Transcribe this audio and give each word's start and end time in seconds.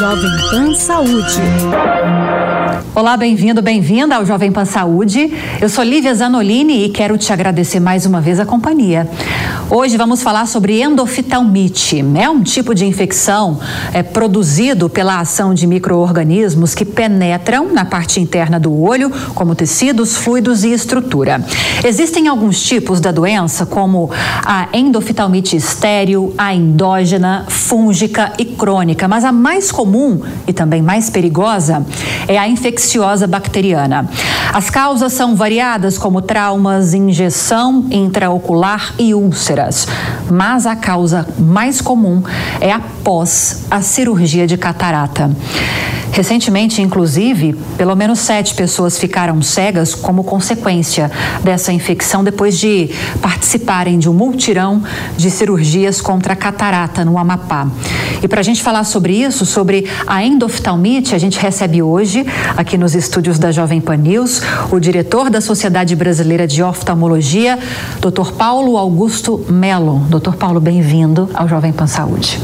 Jovem 0.00 0.30
Pan 0.50 0.74
Saúde. 0.74 2.59
Olá, 2.94 3.16
bem-vindo, 3.16 3.60
bem-vinda 3.62 4.16
ao 4.16 4.24
Jovem 4.24 4.52
Pan 4.52 4.64
Saúde. 4.64 5.32
Eu 5.60 5.68
sou 5.68 5.82
Lívia 5.82 6.14
Zanolini 6.14 6.84
e 6.84 6.88
quero 6.88 7.16
te 7.16 7.32
agradecer 7.32 7.80
mais 7.80 8.06
uma 8.06 8.20
vez 8.20 8.38
a 8.38 8.46
companhia. 8.46 9.08
Hoje 9.68 9.96
vamos 9.96 10.22
falar 10.22 10.46
sobre 10.46 10.82
endoftalmite. 10.82 12.04
É 12.20 12.28
um 12.28 12.42
tipo 12.42 12.74
de 12.74 12.84
infecção 12.84 13.60
é, 13.94 14.02
produzido 14.02 14.88
pela 14.88 15.20
ação 15.20 15.54
de 15.54 15.66
micro-organismos 15.66 16.74
que 16.74 16.84
penetram 16.84 17.72
na 17.72 17.84
parte 17.84 18.20
interna 18.20 18.58
do 18.58 18.82
olho, 18.82 19.10
como 19.34 19.54
tecidos, 19.54 20.16
fluidos 20.16 20.64
e 20.64 20.72
estrutura. 20.72 21.44
Existem 21.84 22.26
alguns 22.26 22.62
tipos 22.62 23.00
da 23.00 23.12
doença, 23.12 23.64
como 23.64 24.10
a 24.44 24.68
endoftalmite 24.72 25.56
estéril, 25.56 26.34
a 26.36 26.52
endógena, 26.52 27.46
fúngica 27.48 28.32
e 28.38 28.44
crônica, 28.44 29.06
mas 29.06 29.24
a 29.24 29.30
mais 29.30 29.70
comum 29.70 30.20
e 30.46 30.52
também 30.52 30.82
mais 30.82 31.08
perigosa 31.08 31.86
é 32.26 32.36
a 32.36 32.48
infecciosa 32.60 33.26
bacteriana. 33.26 34.06
As 34.52 34.68
causas 34.68 35.14
são 35.14 35.34
variadas, 35.34 35.96
como 35.96 36.20
traumas, 36.20 36.92
injeção 36.92 37.86
intraocular 37.90 38.94
e 38.98 39.14
úlceras, 39.14 39.88
mas 40.30 40.66
a 40.66 40.76
causa 40.76 41.26
mais 41.38 41.80
comum 41.80 42.22
é 42.60 42.70
após 42.70 43.64
a 43.70 43.80
cirurgia 43.80 44.46
de 44.46 44.58
catarata. 44.58 45.30
Recentemente, 46.12 46.82
inclusive, 46.82 47.54
pelo 47.78 47.94
menos 47.94 48.18
sete 48.18 48.54
pessoas 48.54 48.98
ficaram 48.98 49.40
cegas 49.40 49.94
como 49.94 50.24
consequência 50.24 51.10
dessa 51.42 51.72
infecção 51.72 52.24
depois 52.24 52.58
de 52.58 52.90
participarem 53.22 53.98
de 53.98 54.08
um 54.08 54.12
multirão 54.12 54.82
de 55.16 55.30
cirurgias 55.30 56.00
contra 56.00 56.32
a 56.32 56.36
catarata 56.36 57.04
no 57.04 57.16
Amapá. 57.16 57.68
E 58.22 58.28
para 58.28 58.40
a 58.40 58.42
gente 58.42 58.60
falar 58.60 58.84
sobre 58.84 59.14
isso, 59.14 59.46
sobre 59.46 59.88
a 60.06 60.24
endoftalmite, 60.24 61.14
a 61.14 61.18
gente 61.18 61.38
recebe 61.38 61.80
hoje, 61.80 62.26
aqui 62.56 62.76
nos 62.76 62.94
estúdios 62.94 63.38
da 63.38 63.52
Jovem 63.52 63.80
Pan 63.80 63.96
News, 63.96 64.40
o 64.70 64.78
diretor 64.78 65.30
da 65.30 65.40
Sociedade 65.40 65.94
Brasileira 65.94 66.46
de 66.46 66.62
Oftalmologia, 66.62 67.58
Dr. 68.00 68.32
Paulo 68.32 68.76
Augusto 68.76 69.44
Melo. 69.48 70.00
Dr. 70.08 70.34
Paulo, 70.36 70.60
bem-vindo 70.60 71.28
ao 71.34 71.48
Jovem 71.48 71.72
Pan 71.72 71.86
Saúde. 71.86 72.40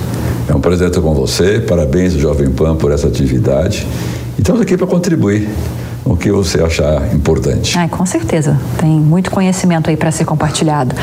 É 0.49 0.55
um 0.55 0.61
prazer 0.61 0.89
estar 0.89 1.01
com 1.01 1.15
você. 1.15 1.61
Parabéns, 1.61 2.13
Jovem 2.15 2.51
Pan, 2.51 2.77
por 2.77 2.93
essa 2.93 3.09
atividade. 3.09 3.87
E 4.39 4.41
estamos 4.41 4.61
aqui 4.61 4.77
para 4.77 4.87
contribuir 4.87 5.49
o 6.07 6.17
que 6.17 6.31
você 6.31 6.63
achar 6.63 7.13
importante. 7.13 7.77
Ai, 7.77 7.89
com 7.89 8.07
certeza. 8.07 8.57
Tem 8.79 8.91
muito 8.91 9.31
conhecimento 9.31 9.91
aí 9.91 9.97
para 9.97 10.11
ser 10.13 10.25
compartilhado. 10.25 10.95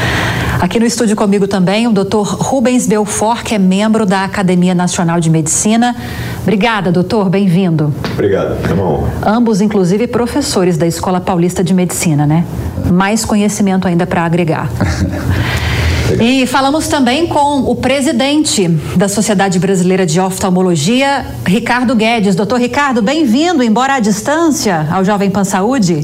Aqui 0.61 0.79
no 0.79 0.85
estúdio 0.85 1.15
comigo 1.15 1.45
também 1.45 1.87
o 1.87 1.91
Dr. 1.91 2.23
Rubens 2.23 2.87
Belfort, 2.87 3.43
que 3.43 3.53
é 3.53 3.59
membro 3.59 4.05
da 4.05 4.23
Academia 4.23 4.73
Nacional 4.73 5.19
de 5.19 5.29
Medicina. 5.29 5.93
Obrigada, 6.41 6.91
doutor. 6.91 7.29
Bem-vindo. 7.29 7.93
Obrigado. 8.13 8.57
É 8.69 8.73
uma 8.73 8.83
honra. 8.83 9.11
Ambos, 9.25 9.59
inclusive, 9.59 10.07
professores 10.07 10.77
da 10.77 10.87
Escola 10.87 11.19
Paulista 11.19 11.63
de 11.63 11.73
Medicina, 11.73 12.25
né? 12.25 12.45
Mais 12.89 13.25
conhecimento 13.25 13.87
ainda 13.87 14.07
para 14.07 14.23
agregar. 14.23 14.69
E 16.21 16.45
falamos 16.45 16.87
também 16.87 17.27
com 17.27 17.61
o 17.61 17.75
presidente 17.75 18.67
da 18.95 19.07
Sociedade 19.07 19.59
Brasileira 19.59 20.05
de 20.05 20.19
Oftalmologia, 20.19 21.25
Ricardo 21.45 21.95
Guedes. 21.95 22.35
Doutor 22.35 22.59
Ricardo, 22.59 23.01
bem-vindo, 23.01 23.63
embora 23.63 23.95
à 23.95 23.99
distância, 23.99 24.87
ao 24.91 25.03
Jovem 25.03 25.29
Pan 25.29 25.43
Saúde. 25.43 26.03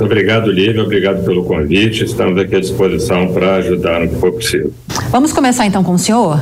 Obrigado, 0.00 0.50
Lívia. 0.50 0.82
Obrigado 0.82 1.24
pelo 1.24 1.44
convite. 1.44 2.04
Estamos 2.04 2.38
aqui 2.40 2.56
à 2.56 2.60
disposição 2.60 3.32
para 3.32 3.56
ajudar 3.56 4.00
no 4.00 4.08
que 4.08 4.16
for 4.16 4.32
possível. 4.32 4.72
Vamos 5.10 5.32
começar 5.32 5.66
então 5.66 5.84
com 5.84 5.92
o 5.92 5.98
senhor? 5.98 6.40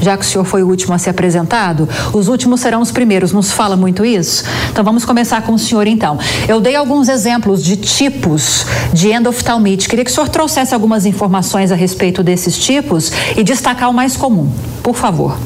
Já 0.00 0.16
que 0.16 0.24
o 0.24 0.28
senhor 0.28 0.44
foi 0.44 0.62
o 0.62 0.68
último 0.68 0.94
a 0.94 0.98
ser 0.98 1.10
apresentado, 1.10 1.88
os 2.12 2.28
últimos 2.28 2.60
serão 2.60 2.80
os 2.80 2.90
primeiros, 2.90 3.32
nos 3.32 3.52
fala 3.52 3.76
muito 3.76 4.04
isso? 4.04 4.44
Então 4.70 4.84
vamos 4.84 5.04
começar 5.04 5.42
com 5.42 5.52
o 5.52 5.58
senhor 5.58 5.86
então. 5.86 6.18
Eu 6.48 6.60
dei 6.60 6.76
alguns 6.76 7.08
exemplos 7.08 7.64
de 7.64 7.76
tipos 7.76 8.66
de 8.92 9.10
endoftalmite. 9.10 9.88
Queria 9.88 10.04
que 10.04 10.10
o 10.10 10.14
senhor 10.14 10.28
trouxesse 10.28 10.74
algumas 10.74 11.06
informações 11.06 11.72
a 11.72 11.74
respeito 11.74 12.22
desses 12.22 12.58
tipos 12.58 13.12
e 13.36 13.42
destacar 13.42 13.90
o 13.90 13.94
mais 13.94 14.16
comum, 14.16 14.50
por 14.82 14.94
favor. 14.94 15.36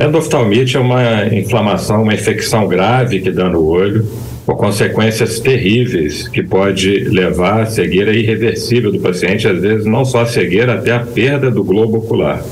Endoftalmite 0.00 0.76
é 0.76 0.80
uma 0.80 1.26
inflamação, 1.26 2.02
uma 2.02 2.14
infecção 2.14 2.66
grave 2.66 3.20
que 3.20 3.30
dá 3.30 3.48
no 3.48 3.62
olho, 3.62 4.08
com 4.46 4.56
consequências 4.56 5.38
terríveis 5.38 6.26
que 6.28 6.42
pode 6.42 7.04
levar 7.04 7.62
à 7.62 7.66
cegueira 7.66 8.16
irreversível 8.16 8.90
do 8.90 8.98
paciente, 8.98 9.46
às 9.46 9.60
vezes 9.60 9.84
não 9.84 10.04
só 10.04 10.22
a 10.22 10.26
cegueira, 10.26 10.74
até 10.74 10.92
a 10.92 11.00
perda 11.00 11.50
do 11.50 11.62
globo 11.62 11.98
ocular. 11.98 12.42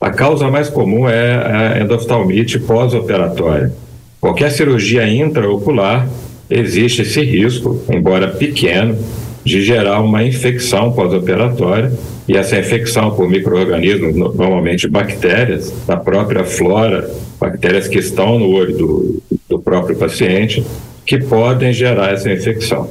A 0.00 0.10
causa 0.10 0.50
mais 0.50 0.68
comum 0.68 1.08
é 1.08 1.76
a 1.78 1.82
endoftalmite 1.82 2.58
pós-operatória. 2.58 3.72
Qualquer 4.20 4.50
cirurgia 4.50 5.08
intraocular 5.08 6.08
existe 6.50 7.02
esse 7.02 7.22
risco, 7.22 7.82
embora 7.90 8.28
pequeno, 8.28 8.96
de 9.44 9.62
gerar 9.62 10.00
uma 10.00 10.22
infecção 10.22 10.92
pós-operatória 10.92 11.92
e 12.28 12.36
essa 12.36 12.58
infecção 12.58 13.14
por 13.14 13.28
micro-organismos, 13.28 14.16
normalmente 14.16 14.88
bactérias, 14.88 15.72
da 15.86 15.96
própria 15.96 16.44
flora, 16.44 17.08
bactérias 17.40 17.88
que 17.88 17.98
estão 17.98 18.38
no 18.38 18.50
olho 18.50 18.76
do, 18.76 19.22
do 19.48 19.58
próprio 19.60 19.96
paciente, 19.96 20.64
que 21.06 21.18
podem 21.18 21.72
gerar 21.72 22.12
essa 22.12 22.30
infecção. 22.30 22.90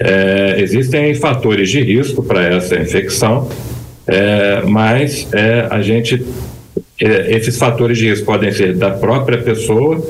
É, 0.00 0.56
existem 0.58 1.14
fatores 1.14 1.70
de 1.70 1.80
risco 1.80 2.22
para 2.22 2.42
essa 2.42 2.76
infecção, 2.76 3.48
é, 4.08 4.62
mas 4.62 5.28
é, 5.34 5.68
a 5.70 5.82
gente, 5.82 6.24
é, 7.00 7.36
esses 7.36 7.58
fatores 7.58 7.98
de 7.98 8.08
risco 8.08 8.24
podem 8.24 8.50
ser 8.50 8.74
da 8.74 8.90
própria 8.90 9.38
pessoa 9.38 10.02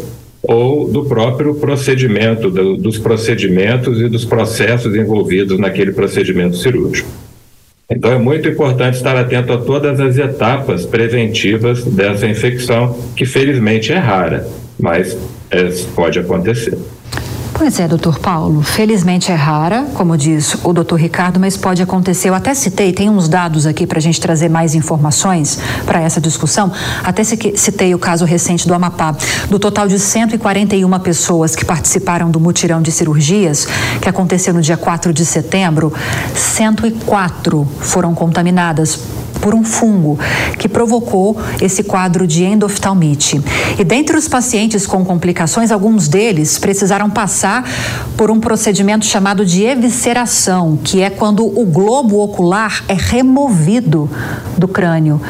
ou 0.42 0.88
do 0.88 1.04
próprio 1.04 1.54
procedimento, 1.56 2.48
do, 2.50 2.76
dos 2.76 2.96
procedimentos 2.96 4.00
e 4.00 4.08
dos 4.08 4.24
processos 4.24 4.94
envolvidos 4.94 5.58
naquele 5.58 5.92
procedimento 5.92 6.56
cirúrgico. 6.56 7.08
Então 7.90 8.12
é 8.12 8.18
muito 8.18 8.48
importante 8.48 8.94
estar 8.94 9.16
atento 9.16 9.52
a 9.52 9.58
todas 9.58 9.98
as 9.98 10.16
etapas 10.16 10.86
preventivas 10.86 11.82
dessa 11.84 12.26
infecção, 12.26 12.96
que 13.16 13.24
felizmente 13.24 13.92
é 13.92 13.96
rara, 13.96 14.46
mas 14.78 15.16
é, 15.50 15.64
pode 15.94 16.18
acontecer. 16.18 16.78
Pois 17.54 17.80
é, 17.80 17.88
doutor 17.88 18.18
Paulo. 18.18 18.62
Felizmente 18.62 19.32
é 19.32 19.34
rara, 19.34 19.86
como 19.94 20.16
diz 20.16 20.56
o 20.62 20.72
doutor 20.72 20.96
Ricardo, 20.96 21.40
mas 21.40 21.56
pode 21.56 21.82
acontecer. 21.82 22.28
Eu 22.28 22.34
até 22.34 22.54
citei, 22.54 22.92
tem 22.92 23.10
uns 23.10 23.28
dados 23.28 23.66
aqui 23.66 23.86
para 23.86 23.98
a 23.98 24.02
gente 24.02 24.20
trazer 24.20 24.48
mais 24.48 24.74
informações 24.74 25.58
para 25.84 26.00
essa 26.00 26.20
discussão. 26.20 26.70
Até 27.02 27.24
citei 27.24 27.94
o 27.94 27.98
caso 27.98 28.24
recente 28.24 28.66
do 28.66 28.74
Amapá. 28.74 29.16
Do 29.50 29.58
total 29.58 29.88
de 29.88 29.98
141 29.98 30.98
pessoas 31.00 31.56
que 31.56 31.64
participaram 31.64 32.30
do 32.30 32.38
mutirão 32.38 32.80
de 32.80 32.92
cirurgias, 32.92 33.66
que 34.00 34.08
aconteceu 34.08 34.54
no 34.54 34.60
dia 34.60 34.76
4 34.76 35.12
de 35.12 35.26
setembro, 35.26 35.92
104 36.34 37.66
foram 37.80 38.14
contaminadas 38.14 39.17
por 39.40 39.54
um 39.54 39.64
fungo 39.64 40.18
que 40.58 40.68
provocou 40.68 41.36
esse 41.60 41.82
quadro 41.82 42.26
de 42.26 42.44
endoftalmite. 42.44 43.40
E 43.78 43.84
dentre 43.84 44.16
os 44.16 44.28
pacientes 44.28 44.86
com 44.86 45.04
complicações, 45.04 45.70
alguns 45.70 46.08
deles 46.08 46.58
precisaram 46.58 47.08
passar 47.10 47.64
por 48.16 48.30
um 48.30 48.40
procedimento 48.40 49.06
chamado 49.06 49.44
de 49.44 49.64
evisceração, 49.64 50.78
que 50.82 51.02
é 51.02 51.10
quando 51.10 51.44
o 51.44 51.64
globo 51.64 52.22
ocular 52.22 52.84
é 52.88 52.94
removido 52.94 54.10
do 54.56 54.66
crânio. 54.66 55.20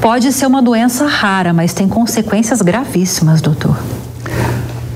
Pode 0.00 0.32
ser 0.32 0.46
uma 0.46 0.62
doença 0.62 1.06
rara, 1.06 1.52
mas 1.52 1.72
tem 1.72 1.88
consequências 1.88 2.62
gravíssimas, 2.62 3.40
doutor. 3.40 3.76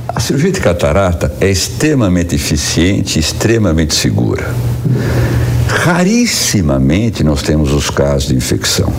A 0.09 0.21
cirurgia 0.21 0.53
de 0.53 0.61
catarata 0.61 1.35
é 1.41 1.51
extremamente 1.51 2.35
eficiente, 2.35 3.19
extremamente 3.19 3.95
segura. 3.95 4.55
Rarissimamente 5.81 7.25
nós 7.25 7.43
temos 7.43 7.73
os 7.73 7.89
casos 7.89 8.29
de 8.29 8.37
infecção, 8.37 8.93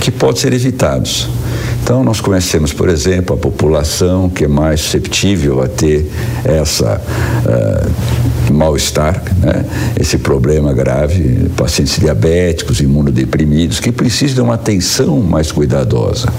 que 0.00 0.10
podem 0.10 0.36
ser 0.36 0.52
evitados. 0.52 1.28
Então, 1.82 2.04
nós 2.04 2.20
conhecemos, 2.20 2.72
por 2.72 2.88
exemplo, 2.90 3.34
a 3.34 3.38
população 3.38 4.28
que 4.28 4.44
é 4.44 4.48
mais 4.48 4.80
susceptível 4.80 5.62
a 5.62 5.68
ter 5.68 6.06
essa 6.44 7.00
uh, 7.00 7.90
mal-estar, 8.52 9.22
né? 9.40 9.64
esse 9.98 10.18
problema 10.18 10.72
grave, 10.72 11.48
pacientes 11.56 11.98
diabéticos, 11.98 12.80
imunodeprimidos, 12.80 13.80
que 13.80 13.92
precisam 13.92 14.34
de 14.34 14.40
uma 14.40 14.54
atenção 14.54 15.20
mais 15.20 15.52
cuidadosa. 15.52 16.32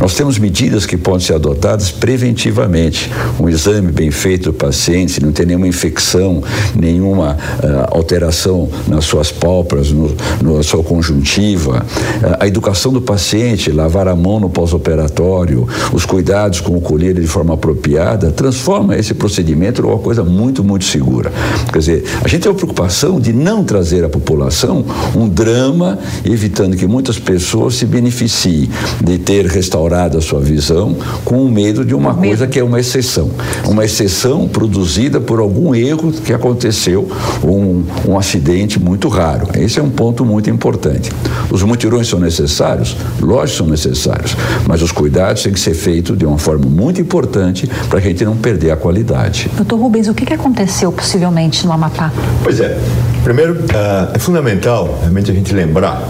Nós 0.00 0.14
temos 0.14 0.38
medidas 0.38 0.84
que 0.84 0.96
podem 0.96 1.20
ser 1.20 1.34
adotadas 1.34 1.90
preventivamente. 1.90 3.10
Um 3.40 3.48
exame 3.48 3.90
bem 3.90 4.10
feito 4.10 4.50
do 4.50 4.52
paciente, 4.52 5.22
não 5.22 5.32
tem 5.32 5.46
nenhuma 5.46 5.66
infecção, 5.66 6.42
nenhuma 6.74 7.32
uh, 7.62 7.96
alteração 7.96 8.68
nas 8.86 9.06
suas 9.06 9.32
pálpebras, 9.32 9.90
no, 9.90 10.14
na 10.42 10.62
sua 10.62 10.82
conjuntiva. 10.82 11.86
Uh, 12.22 12.36
a 12.40 12.46
educação 12.46 12.92
do 12.92 13.00
paciente, 13.00 13.70
lavar 13.72 14.06
a 14.06 14.14
mão 14.14 14.38
no 14.38 14.50
pós 14.50 14.66
pós-operatório, 14.66 15.66
os 15.92 16.04
cuidados 16.04 16.60
com 16.60 16.76
o 16.76 16.80
colher 16.80 17.14
de 17.14 17.26
forma 17.26 17.54
apropriada, 17.54 18.32
transforma 18.32 18.96
esse 18.96 19.14
procedimento 19.14 19.80
em 19.80 19.84
uma 19.84 19.98
coisa 19.98 20.24
muito, 20.24 20.64
muito 20.64 20.84
segura. 20.84 21.32
Quer 21.72 21.78
dizer, 21.78 22.04
a 22.22 22.28
gente 22.28 22.42
tem 22.42 22.52
a 22.52 22.54
preocupação 22.54 23.20
de 23.20 23.32
não 23.32 23.64
trazer 23.64 24.04
à 24.04 24.08
população 24.08 24.84
um 25.14 25.28
drama, 25.28 25.98
evitando 26.24 26.76
que 26.76 26.86
muitas 26.86 27.18
pessoas 27.18 27.74
se 27.74 27.86
beneficiem 27.86 28.70
de 29.04 29.18
ter 29.18 29.46
restaurado 29.46 30.18
a 30.18 30.20
sua 30.20 30.40
visão 30.40 30.96
com 31.24 31.44
o 31.44 31.50
medo 31.50 31.84
de 31.84 31.94
uma 31.94 32.14
coisa 32.14 32.46
que 32.46 32.58
é 32.58 32.64
uma 32.64 32.80
exceção. 32.80 33.30
Uma 33.66 33.84
exceção 33.84 34.48
produzida 34.48 35.20
por 35.20 35.38
algum 35.38 35.74
erro 35.74 36.12
que 36.12 36.32
aconteceu, 36.32 37.08
um, 37.42 37.84
um 38.08 38.18
acidente 38.18 38.80
muito 38.80 39.08
raro. 39.08 39.48
Esse 39.54 39.78
é 39.78 39.82
um 39.82 39.90
ponto 39.90 40.24
muito 40.24 40.48
importante. 40.48 41.10
Os 41.50 41.62
mutirões 41.62 42.08
são 42.08 42.18
necessários? 42.18 42.96
Lógico 43.20 43.58
são 43.58 43.66
necessários, 43.66 44.36
mas 44.66 44.82
os 44.82 44.92
cuidados 44.92 45.42
têm 45.42 45.52
que 45.52 45.60
ser 45.60 45.74
feitos 45.74 46.16
de 46.16 46.24
uma 46.24 46.38
forma 46.38 46.66
muito 46.66 47.00
importante 47.00 47.68
para 47.88 47.98
a 47.98 48.02
gente 48.02 48.24
não 48.24 48.36
perder 48.36 48.70
a 48.70 48.76
qualidade. 48.76 49.50
Doutor 49.56 49.78
Rubens, 49.78 50.08
o 50.08 50.14
que 50.14 50.32
aconteceu 50.32 50.90
possivelmente 50.92 51.25
no 51.66 51.72
Amapá? 51.72 52.12
Pois 52.42 52.60
é. 52.60 52.78
Primeiro, 53.24 53.54
uh, 53.54 54.14
é 54.14 54.18
fundamental 54.18 54.98
realmente 55.00 55.30
a 55.30 55.34
gente 55.34 55.52
lembrar 55.52 56.02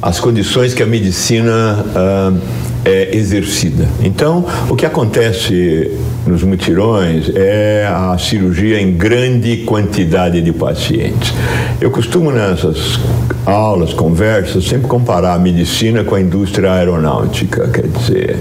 as 0.00 0.18
condições 0.18 0.74
que 0.74 0.82
a 0.82 0.86
medicina 0.86 1.84
uh, 1.84 2.38
é 2.84 3.16
exercida. 3.16 3.86
Então, 4.02 4.44
o 4.68 4.74
que 4.74 4.84
acontece 4.84 5.90
nos 6.26 6.42
mutirões 6.42 7.30
é 7.34 7.86
a 7.88 8.16
cirurgia 8.18 8.80
em 8.80 8.92
grande 8.92 9.58
quantidade 9.58 10.40
de 10.40 10.52
pacientes. 10.52 11.32
Eu 11.80 11.90
costumo 11.90 12.30
nessas 12.30 12.98
aulas, 13.46 13.92
conversas, 13.92 14.64
sempre 14.64 14.88
comparar 14.88 15.34
a 15.34 15.38
medicina 15.38 16.04
com 16.04 16.14
a 16.14 16.20
indústria 16.20 16.72
aeronáutica, 16.72 17.68
quer 17.68 17.86
dizer, 17.86 18.36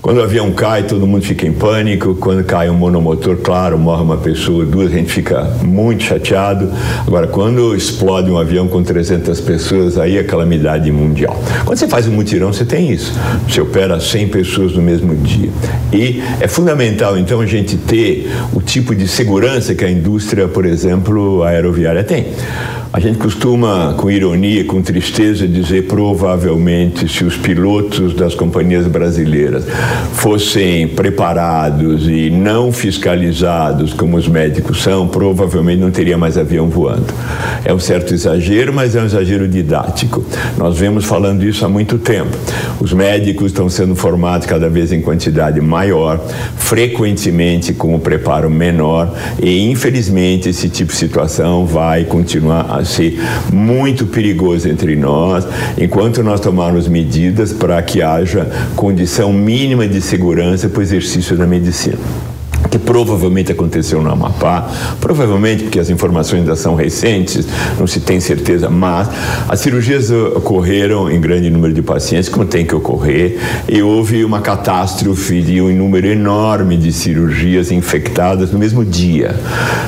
quando 0.00 0.18
o 0.18 0.22
avião 0.22 0.52
cai, 0.52 0.84
todo 0.84 1.06
mundo 1.06 1.24
fica 1.24 1.46
em 1.46 1.52
pânico. 1.52 2.14
Quando 2.14 2.44
cai 2.44 2.70
um 2.70 2.74
monomotor, 2.74 3.36
claro, 3.36 3.78
morre 3.78 4.02
uma 4.02 4.16
pessoa, 4.16 4.64
duas, 4.64 4.92
a 4.92 4.96
gente 4.96 5.12
fica 5.12 5.42
muito 5.62 6.04
chateado. 6.04 6.70
Agora, 7.06 7.26
quando 7.26 7.74
explode 7.74 8.30
um 8.30 8.38
avião 8.38 8.68
com 8.68 8.82
300 8.82 9.40
pessoas, 9.40 9.98
aí 9.98 10.16
é 10.16 10.22
calamidade 10.22 10.90
mundial. 10.92 11.42
Quando 11.64 11.78
você 11.78 11.88
faz 11.88 12.06
um 12.06 12.12
mutirão, 12.12 12.52
você 12.52 12.64
tem 12.64 12.90
isso. 12.90 13.12
Você 13.48 13.60
opera 13.60 13.98
100 13.98 14.28
pessoas 14.28 14.72
no 14.72 14.82
mesmo 14.82 15.14
dia. 15.16 15.50
E 15.92 16.22
é 16.40 16.46
fundamental, 16.46 17.18
então, 17.18 17.40
a 17.40 17.46
gente 17.46 17.76
ter 17.76 18.30
o 18.52 18.60
tipo 18.60 18.94
de 18.94 19.08
segurança 19.08 19.74
que 19.74 19.84
a 19.84 19.90
indústria, 19.90 20.46
por 20.46 20.64
exemplo, 20.64 21.42
aeroviária 21.42 22.04
tem. 22.04 22.28
A 22.90 23.00
gente 23.00 23.18
costuma, 23.18 23.94
com 23.98 24.10
ironia, 24.10 24.64
com 24.64 24.80
tristeza, 24.80 25.46
dizer 25.46 25.86
provavelmente 25.86 27.06
se 27.06 27.22
os 27.22 27.36
pilotos 27.36 28.14
das 28.14 28.34
companhias 28.34 28.86
brasileiras 28.86 29.64
fossem 30.14 30.88
preparados 30.88 32.08
e 32.08 32.30
não 32.30 32.72
fiscalizados 32.72 33.92
como 33.92 34.16
os 34.16 34.26
médicos 34.28 34.82
são, 34.82 35.06
provavelmente 35.06 35.80
não 35.80 35.90
teria 35.90 36.18
mais 36.18 36.36
avião 36.36 36.68
voando. 36.68 37.06
É 37.64 37.72
um 37.72 37.78
certo 37.78 38.14
exagero, 38.14 38.72
mas 38.72 38.96
é 38.96 39.02
um 39.02 39.06
exagero 39.06 39.46
didático. 39.46 40.24
Nós 40.56 40.76
vemos 40.76 41.04
falando 41.04 41.44
isso 41.44 41.64
há 41.64 41.68
muito 41.68 41.98
tempo. 41.98 42.36
Os 42.80 42.92
médicos 42.92 43.46
estão 43.46 43.68
sendo 43.68 43.94
formados 43.94 44.46
cada 44.46 44.68
vez 44.68 44.92
em 44.92 45.00
quantidade 45.00 45.60
maior, 45.60 46.20
frequentemente 46.56 47.72
com 47.72 47.94
o 47.94 47.98
preparo 47.98 48.50
menor, 48.50 49.14
e 49.40 49.70
infelizmente 49.70 50.48
esse 50.48 50.68
tipo 50.68 50.92
de 50.92 50.98
situação 50.98 51.66
vai 51.66 52.04
continuar 52.04 52.66
a 52.70 52.84
ser 52.84 53.18
muito 53.52 54.06
perigoso 54.06 54.68
entre 54.68 54.96
nós, 54.96 55.46
enquanto 55.76 56.22
nós 56.22 56.40
tomarmos 56.40 56.88
medidas 56.88 57.52
para 57.52 57.80
que 57.82 58.02
haja 58.02 58.46
condição 58.76 59.32
mínima 59.32 59.77
de 59.86 60.00
segurança 60.00 60.68
para 60.68 60.80
o 60.80 60.82
exercício 60.82 61.36
da 61.36 61.46
medicina 61.46 61.98
que 62.70 62.78
provavelmente 62.78 63.52
aconteceu 63.52 64.02
no 64.02 64.10
Amapá, 64.10 64.70
provavelmente 65.00 65.64
porque 65.64 65.78
as 65.78 65.90
informações 65.90 66.40
ainda 66.40 66.56
são 66.56 66.74
recentes, 66.74 67.46
não 67.78 67.86
se 67.86 68.00
tem 68.00 68.20
certeza, 68.20 68.68
mas 68.68 69.08
as 69.48 69.60
cirurgias 69.60 70.10
ocorreram 70.10 71.10
em 71.10 71.20
grande 71.20 71.50
número 71.50 71.72
de 71.72 71.82
pacientes, 71.82 72.28
como 72.28 72.44
tem 72.44 72.64
que 72.64 72.74
ocorrer, 72.74 73.38
e 73.68 73.82
houve 73.82 74.24
uma 74.24 74.40
catástrofe 74.40 75.40
de 75.42 75.60
um 75.60 75.74
número 75.74 76.06
enorme 76.06 76.76
de 76.76 76.92
cirurgias 76.92 77.70
infectadas 77.70 78.50
no 78.52 78.58
mesmo 78.58 78.84
dia. 78.84 79.34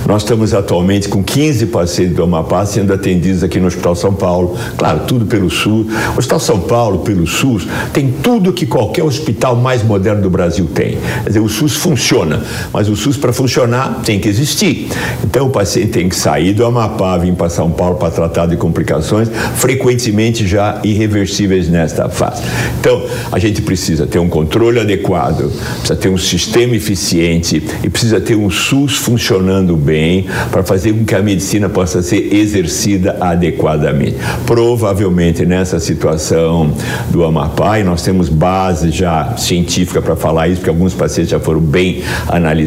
Nós 0.06 0.22
estamos 0.22 0.54
atualmente 0.54 1.08
com 1.08 1.22
15 1.22 1.66
pacientes 1.66 2.16
do 2.16 2.22
Amapá 2.22 2.64
sendo 2.66 2.92
atendidos 2.92 3.42
aqui 3.42 3.60
no 3.60 3.66
Hospital 3.66 3.94
São 3.94 4.12
Paulo, 4.14 4.56
claro, 4.76 5.00
tudo 5.06 5.26
pelo 5.26 5.50
SUS. 5.50 5.86
O 6.14 6.18
Hospital 6.18 6.40
São 6.40 6.60
Paulo, 6.60 7.00
pelo 7.00 7.26
SUS, 7.26 7.66
tem 7.92 8.12
tudo 8.22 8.52
que 8.52 8.66
qualquer 8.66 9.04
hospital 9.04 9.56
mais 9.56 9.82
moderno 9.82 10.22
do 10.22 10.30
Brasil 10.30 10.68
tem. 10.74 10.98
Quer 11.22 11.28
dizer, 11.28 11.40
o 11.40 11.48
SUS 11.48 11.76
funciona 11.76 12.42
mas 12.72 12.88
o 12.88 12.96
SUS, 12.96 13.16
para 13.16 13.32
funcionar, 13.32 14.00
tem 14.04 14.18
que 14.18 14.28
existir. 14.28 14.88
Então, 15.24 15.46
o 15.46 15.50
paciente 15.50 15.88
tem 15.88 16.08
que 16.08 16.14
sair 16.14 16.52
do 16.52 16.64
Amapá, 16.64 17.18
vir 17.18 17.34
para 17.34 17.48
São 17.48 17.70
Paulo 17.70 17.96
para 17.96 18.10
tratar 18.10 18.46
de 18.46 18.56
complicações, 18.56 19.28
frequentemente 19.56 20.46
já 20.46 20.80
irreversíveis 20.84 21.68
nesta 21.68 22.08
fase. 22.08 22.42
Então, 22.78 23.04
a 23.32 23.38
gente 23.38 23.62
precisa 23.62 24.06
ter 24.06 24.18
um 24.18 24.28
controle 24.28 24.80
adequado, 24.80 25.50
precisa 25.78 25.96
ter 25.96 26.08
um 26.08 26.18
sistema 26.18 26.76
eficiente 26.76 27.62
e 27.82 27.90
precisa 27.90 28.20
ter 28.20 28.36
um 28.36 28.50
SUS 28.50 28.96
funcionando 28.96 29.76
bem 29.76 30.26
para 30.50 30.62
fazer 30.62 30.92
com 30.92 31.04
que 31.04 31.14
a 31.14 31.22
medicina 31.22 31.68
possa 31.68 32.02
ser 32.02 32.34
exercida 32.34 33.16
adequadamente. 33.20 34.16
Provavelmente 34.46 35.44
nessa 35.44 35.80
situação 35.80 36.72
do 37.10 37.24
Amapá, 37.24 37.80
e 37.80 37.84
nós 37.84 38.02
temos 38.02 38.28
base 38.28 38.90
já 38.90 39.36
científica 39.36 40.00
para 40.00 40.14
falar 40.14 40.48
isso, 40.48 40.58
porque 40.58 40.70
alguns 40.70 40.94
pacientes 40.94 41.30
já 41.30 41.40
foram 41.40 41.60
bem 41.60 42.02
analisados 42.28 42.59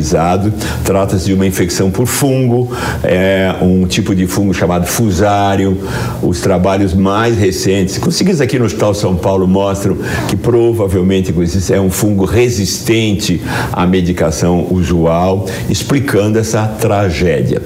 Trata-se 0.84 1.26
de 1.26 1.34
uma 1.34 1.46
infecção 1.46 1.92
por 1.92 2.06
fungo, 2.06 2.72
é 3.04 3.56
um 3.62 3.86
tipo 3.86 4.16
de 4.16 4.28
fungo 4.28 4.54
chamado 4.54 4.86
fusário. 4.86 5.78
Os 6.22 6.42
trabalhos 6.42 6.94
mais 6.94 7.38
recentes, 7.38 7.98
conseguidos 7.98 8.42
aqui 8.42 8.58
no 8.58 8.66
Hospital 8.66 8.94
São 8.94 9.16
Paulo, 9.16 9.48
mostram 9.48 9.98
que 10.30 10.36
provavelmente 10.36 11.34
é 11.72 11.80
um 11.80 11.90
fungo 11.90 12.26
resistente 12.26 13.42
à 13.72 13.86
medicação 13.86 14.68
usual, 14.70 15.46
explicando 15.70 16.40
essa 16.40 16.68
tragédia. 16.68 17.62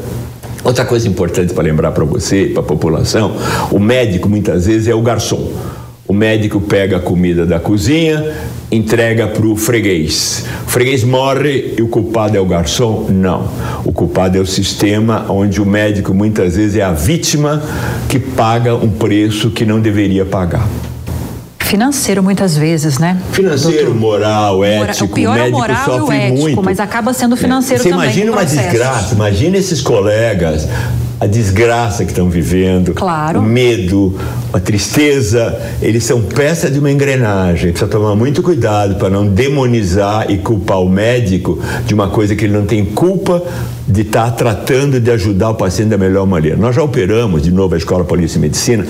Outra 0.64 0.84
coisa 0.84 1.08
importante 1.08 1.54
para 1.54 1.64
lembrar 1.64 1.92
para 1.92 2.04
você, 2.04 2.46
para 2.48 2.62
a 2.62 2.66
população, 2.66 3.36
o 3.72 3.80
médico 3.80 4.28
muitas 4.28 4.66
vezes 4.66 4.88
é 4.88 4.94
o 4.94 5.02
garçom. 5.02 5.52
O 6.08 6.14
médico 6.14 6.60
pega 6.60 6.98
a 6.98 7.00
comida 7.00 7.46
da 7.46 7.60
cozinha, 7.60 8.34
entrega 8.72 9.28
para 9.28 9.46
o 9.46 9.56
freguês. 9.56 10.46
O 10.66 10.70
freguês 10.70 11.04
morre 11.04 11.76
e 11.78 11.82
o 11.82 11.88
culpado 11.88 12.36
é 12.36 12.40
o 12.40 12.46
garçom? 12.46 13.08
Não. 13.10 13.50
O 13.86 13.92
culpado 13.92 14.38
é 14.38 14.42
o 14.42 14.46
sistema 14.46 15.26
onde 15.30 15.62
o 15.62 15.66
médico 15.66 16.14
muitas 16.14 16.56
vezes 16.56 16.76
é 16.76 16.82
a 16.82 16.92
vítima 16.92 17.64
que 18.10 18.20
paga 18.20 18.76
um 18.76 18.90
preço 18.90 19.50
que 19.50 19.66
não 19.66 19.80
deveria 19.80 20.26
pagar. 20.26 20.68
Financeiro 21.60 22.24
muitas 22.24 22.58
vezes, 22.58 22.98
né? 22.98 23.18
Financeiro, 23.34 23.92
Doutor? 23.92 24.00
moral, 24.00 24.64
ético. 24.64 25.06
O 25.06 25.10
pior 25.10 25.38
o 25.38 25.42
é 25.42 25.48
o 25.48 25.52
moral 25.52 25.98
e 25.98 26.02
o 26.02 26.12
ético, 26.12 26.38
muito. 26.38 26.64
mas 26.64 26.80
acaba 26.80 27.14
sendo 27.14 27.36
financeiro 27.36 27.84
Você 27.84 27.90
também. 27.90 28.10
Você 28.10 28.20
imagina 28.22 28.32
uma 28.32 28.46
desgraça, 28.46 29.14
imagina 29.14 29.58
esses 29.58 29.82
colegas 29.82 30.68
a 31.20 31.26
desgraça 31.26 32.06
que 32.06 32.12
estão 32.12 32.30
vivendo, 32.30 32.94
claro. 32.94 33.40
o 33.40 33.44
medo, 33.44 34.18
a 34.54 34.60
tristeza, 34.60 35.60
eles 35.82 36.04
são 36.04 36.22
peça 36.22 36.70
de 36.70 36.80
uma 36.80 36.92
engrenagem. 36.92 37.72
Precisa 37.72 37.90
tomar 37.90 38.16
muito 38.16 38.42
cuidado 38.42 38.96
para 38.96 39.10
não 39.10 39.28
demonizar 39.28 40.32
e 40.32 40.38
culpar 40.38 40.82
o 40.82 40.90
médico 40.90 41.60
de 41.86 41.94
uma 41.94 42.10
coisa 42.10 42.36
que 42.36 42.46
ele 42.46 42.54
não 42.54 42.66
tem 42.66 42.86
culpa 42.86 43.44
de 43.88 44.02
estar 44.02 44.26
tá 44.26 44.32
tratando 44.32 45.00
de 45.00 45.10
ajudar 45.12 45.52
o 45.52 45.56
paciente 45.56 45.90
da 45.90 45.98
melhor 45.98 46.26
maneira. 46.26 46.58
Nós 46.58 46.76
já 46.76 46.84
operamos, 46.84 47.44
de 47.44 47.52
novo, 47.52 47.74
a 47.74 47.78
Escola 47.78 48.04
Polícia 48.04 48.38
e 48.38 48.42
Medicina, 48.42 48.86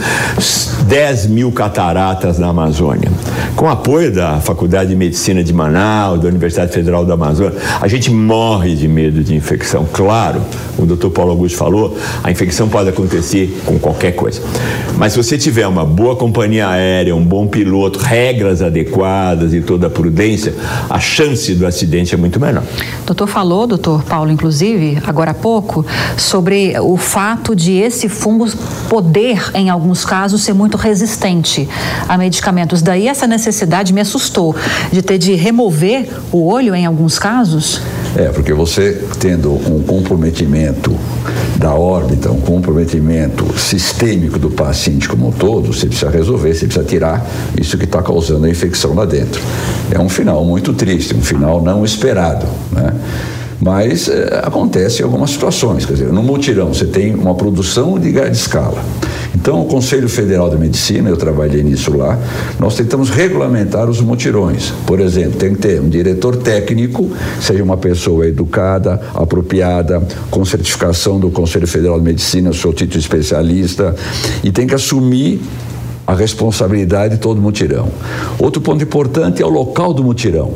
10 0.88 1.28
mil 1.28 1.52
cataratas 1.52 2.40
na 2.40 2.48
Amazônia. 2.48 3.12
Com 3.56 3.70
apoio 3.70 4.12
da 4.12 4.40
Faculdade 4.40 4.90
de 4.90 4.96
Medicina 4.96 5.44
de 5.44 5.54
Manaus, 5.54 6.20
da 6.22 6.28
Universidade 6.28 6.72
Federal 6.72 7.06
da 7.06 7.14
Amazônia, 7.14 7.58
a 7.80 7.88
gente 7.88 8.10
morre 8.10 8.76
de 8.76 8.88
medo 8.88 9.24
de 9.24 9.36
infecção. 9.36 9.88
Claro, 9.92 10.42
o 10.78 10.86
doutor 10.86 11.12
Paulo 11.12 11.32
Augusto 11.32 11.58
falou, 11.58 11.96
a 12.24 12.32
infecção 12.32 12.68
pode 12.68 12.90
acontecer 12.90 13.56
com 13.66 13.78
qualquer 13.78 14.14
coisa. 14.14 14.42
Mas 14.98 15.14
se 15.14 15.22
você 15.22 15.38
tiver 15.48 15.66
uma 15.66 15.86
boa 15.86 16.14
companhia 16.14 16.68
aérea, 16.68 17.16
um 17.16 17.24
bom 17.24 17.48
piloto, 17.48 18.00
regras 18.00 18.62
adequadas 18.62 19.54
e 19.54 19.62
toda 19.62 19.88
a 19.88 19.90
prudência, 19.90 20.54
a 20.90 21.00
chance 21.00 21.56
do 21.56 21.66
acidente 21.66 22.14
é 22.14 22.18
muito 22.18 22.38
menor. 22.38 22.64
Doutor 23.06 23.28
falou, 23.28 23.66
doutor 23.66 24.04
Paulo, 24.04 24.30
inclusive, 24.30 25.02
agora 25.08 25.32
há 25.32 25.34
pouco 25.34 25.86
sobre 26.18 26.78
o 26.82 26.98
fato 26.98 27.56
de 27.56 27.72
esse 27.78 28.10
fungo 28.10 28.46
poder, 28.90 29.52
em 29.54 29.70
alguns 29.70 30.04
casos, 30.04 30.42
ser 30.42 30.52
muito 30.52 30.76
resistente 30.76 31.66
a 32.10 32.18
medicamentos. 32.18 32.82
Daí 32.82 33.08
essa 33.08 33.26
necessidade 33.26 33.94
me 33.94 34.02
assustou 34.02 34.54
de 34.92 35.02
ter 35.02 35.18
de 35.18 35.34
remover 35.34 36.10
o 36.30 36.46
olho 36.46 36.76
em 36.76 36.86
alguns 36.86 37.18
casos. 37.18 37.82
É, 38.16 38.30
porque 38.30 38.54
você 38.54 39.02
tendo 39.20 39.52
um 39.52 39.84
comprometimento 39.84 40.96
da 41.58 41.74
órbita, 41.74 42.32
um 42.32 42.40
comprometimento 42.40 43.46
sistêmico 43.58 44.40
do 44.40 44.50
paciente 44.50 45.08
como 45.10 45.28
um 45.28 45.32
todo, 45.32 45.74
você 45.74 45.88
precisa 45.88 46.10
resolver, 46.10 46.54
você 46.54 46.66
precisa 46.66 46.86
tirar 46.86 47.26
isso 47.60 47.78
que 47.78 47.86
está 47.86 48.02
causando 48.02 48.46
a 48.46 48.50
infecção 48.50 48.94
lá 48.94 49.06
dentro. 49.06 49.42
É 49.92 50.00
um 50.00 50.10
final 50.10 50.44
muito 50.46 50.74
triste, 50.74 51.16
um 51.16 51.22
final 51.22 51.62
não 51.62 51.84
esperado, 51.84 52.46
né? 52.72 52.94
Mas 53.60 54.08
é, 54.08 54.42
acontece 54.44 55.02
em 55.02 55.06
algumas 55.06 55.32
situações, 55.32 55.86
quer 55.86 55.94
dizer, 55.94 56.14
no 56.14 56.22
mutirão 56.22 56.74
você 56.74 56.86
tem 56.86 57.16
uma 57.16 57.34
produção 57.34 57.98
de 57.98 58.12
grande 58.12 58.38
escala. 58.38 58.84
Então, 59.40 59.62
o 59.62 59.66
Conselho 59.66 60.10
Federal 60.10 60.50
de 60.50 60.58
Medicina, 60.58 61.10
eu 61.12 61.16
trabalhei 61.16 61.62
nisso 61.62 61.96
lá, 61.96 62.18
nós 62.60 62.76
tentamos 62.76 63.12
regulamentar 63.12 63.88
os 63.88 64.02
mutirões. 64.02 64.74
Por 64.88 65.00
exemplo, 65.00 65.38
tem 65.38 65.54
que 65.54 65.60
ter 65.60 65.80
um 65.80 65.88
diretor 65.88 66.38
técnico, 66.38 67.08
seja 67.40 67.64
uma 67.64 67.78
pessoa 67.78 68.28
educada, 68.28 69.00
apropriada, 69.14 70.02
com 70.32 70.44
certificação 70.44 71.20
do 71.20 71.30
Conselho 71.30 71.68
Federal 71.68 72.00
de 72.00 72.06
Medicina, 72.06 72.52
seu 72.52 72.74
título 72.74 73.00
especialista, 73.00 73.96
e 74.44 74.52
tem 74.52 74.66
que 74.66 74.74
assumir 74.74 75.40
a 76.08 76.16
responsabilidade 76.16 77.16
de 77.16 77.22
todo 77.22 77.40
mutirão. 77.40 77.90
Outro 78.40 78.60
ponto 78.60 78.84
importante 78.84 79.44
é 79.44 79.46
o 79.46 79.50
local 79.50 79.94
do 79.94 80.04
mutirão. 80.04 80.56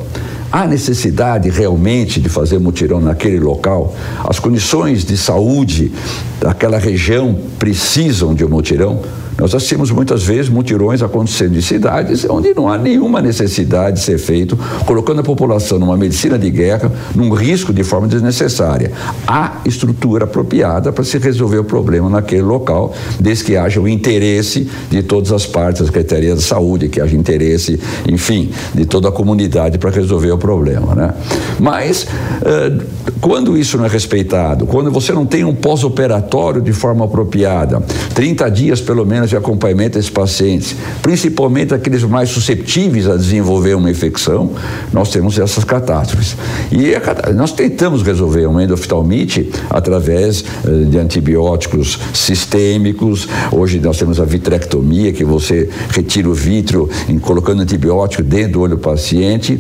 Há 0.52 0.68
necessidade 0.68 1.50
realmente 1.50 2.20
de 2.20 2.28
fazer 2.28 2.60
mutirão 2.60 3.00
naquele 3.00 3.40
local? 3.40 3.96
As 4.28 4.38
condições 4.38 5.06
de 5.06 5.16
saúde 5.16 5.94
daquela 6.42 6.78
região 6.78 7.40
precisam 7.58 8.36
de 8.36 8.44
um 8.44 8.50
mutirão? 8.50 9.02
Nós 9.42 9.56
assistimos 9.56 9.90
muitas 9.90 10.24
vezes 10.24 10.50
mutirões 10.50 11.02
acontecendo 11.02 11.58
em 11.58 11.62
cidades 11.62 12.26
onde 12.30 12.54
não 12.54 12.70
há 12.70 12.78
nenhuma 12.78 13.20
necessidade 13.20 13.98
de 13.98 14.04
ser 14.04 14.20
feito, 14.20 14.56
colocando 14.86 15.22
a 15.22 15.24
população 15.24 15.80
numa 15.80 15.98
medicina 15.98 16.38
de 16.38 16.48
guerra, 16.52 16.92
num 17.16 17.34
risco 17.34 17.74
de 17.74 17.84
forma 17.84 18.08
desnecessária. 18.08 18.92
Há 19.28 19.62
estrutura 19.66 20.26
apropriada 20.26 20.92
para 20.92 21.04
se 21.04 21.18
resolver 21.18 21.58
o 21.58 21.64
problema 21.64 22.08
naquele 22.08 22.44
local, 22.44 22.94
desde 23.20 23.46
que 23.46 23.58
haja 23.58 23.82
o 23.82 23.88
interesse 23.88 24.70
de 24.92 25.02
todas 25.02 25.32
as 25.32 25.48
partes, 25.48 25.82
a 25.82 25.86
Secretaria 25.86 26.36
da 26.36 26.42
Saúde, 26.42 26.88
que 26.88 27.02
haja 27.02 27.18
interesse, 27.18 27.80
enfim, 28.08 28.52
de 28.76 28.86
toda 28.86 29.10
a 29.10 29.12
comunidade 29.12 29.80
para 29.80 29.90
resolver 29.90 30.32
o 30.32 30.38
problema. 30.38 30.94
Né? 30.94 31.14
Mas, 31.60 32.06
eh, 32.46 32.78
quando 33.22 33.56
isso 33.56 33.78
não 33.78 33.86
é 33.86 33.88
respeitado, 33.88 34.66
quando 34.66 34.90
você 34.90 35.14
não 35.14 35.28
tem 35.28 35.46
um 35.46 35.54
pós-operatório 35.54 36.60
de 36.60 36.74
forma 36.74 37.06
apropriada, 37.06 37.80
30 38.16 38.50
dias 38.50 38.82
pelo 38.82 39.06
menos 39.06 39.30
de 39.30 39.38
acompanhamento 39.38 39.98
desses 39.98 40.10
pacientes, 40.10 40.76
principalmente 41.04 41.72
aqueles 41.72 42.04
mais 42.04 42.30
susceptíveis 42.30 43.08
a 43.08 43.16
desenvolver 43.16 43.76
uma 43.76 43.92
infecção, 43.92 44.52
nós 44.92 45.12
temos 45.12 45.38
essas 45.38 45.64
catástrofes. 45.64 46.36
E 46.72 46.94
nós 47.36 47.52
tentamos 47.52 48.02
resolver 48.02 48.48
uma 48.48 48.64
endoftalmite 48.64 49.52
através 49.70 50.44
eh, 50.66 50.86
de 50.90 50.98
antibióticos 50.98 52.00
sistêmicos. 52.14 53.28
Hoje 53.52 53.80
nós 53.80 53.98
temos 53.98 54.20
a 54.20 54.26
vitrectomia, 54.26 55.14
que 55.14 55.24
você 55.24 55.70
retira 55.90 56.28
o 56.28 56.34
vítreo 56.34 56.90
colocando 57.22 57.62
antibiótico 57.62 58.24
dentro 58.24 58.54
do 58.54 58.62
olho 58.62 58.76
do 58.76 58.82
paciente, 58.82 59.60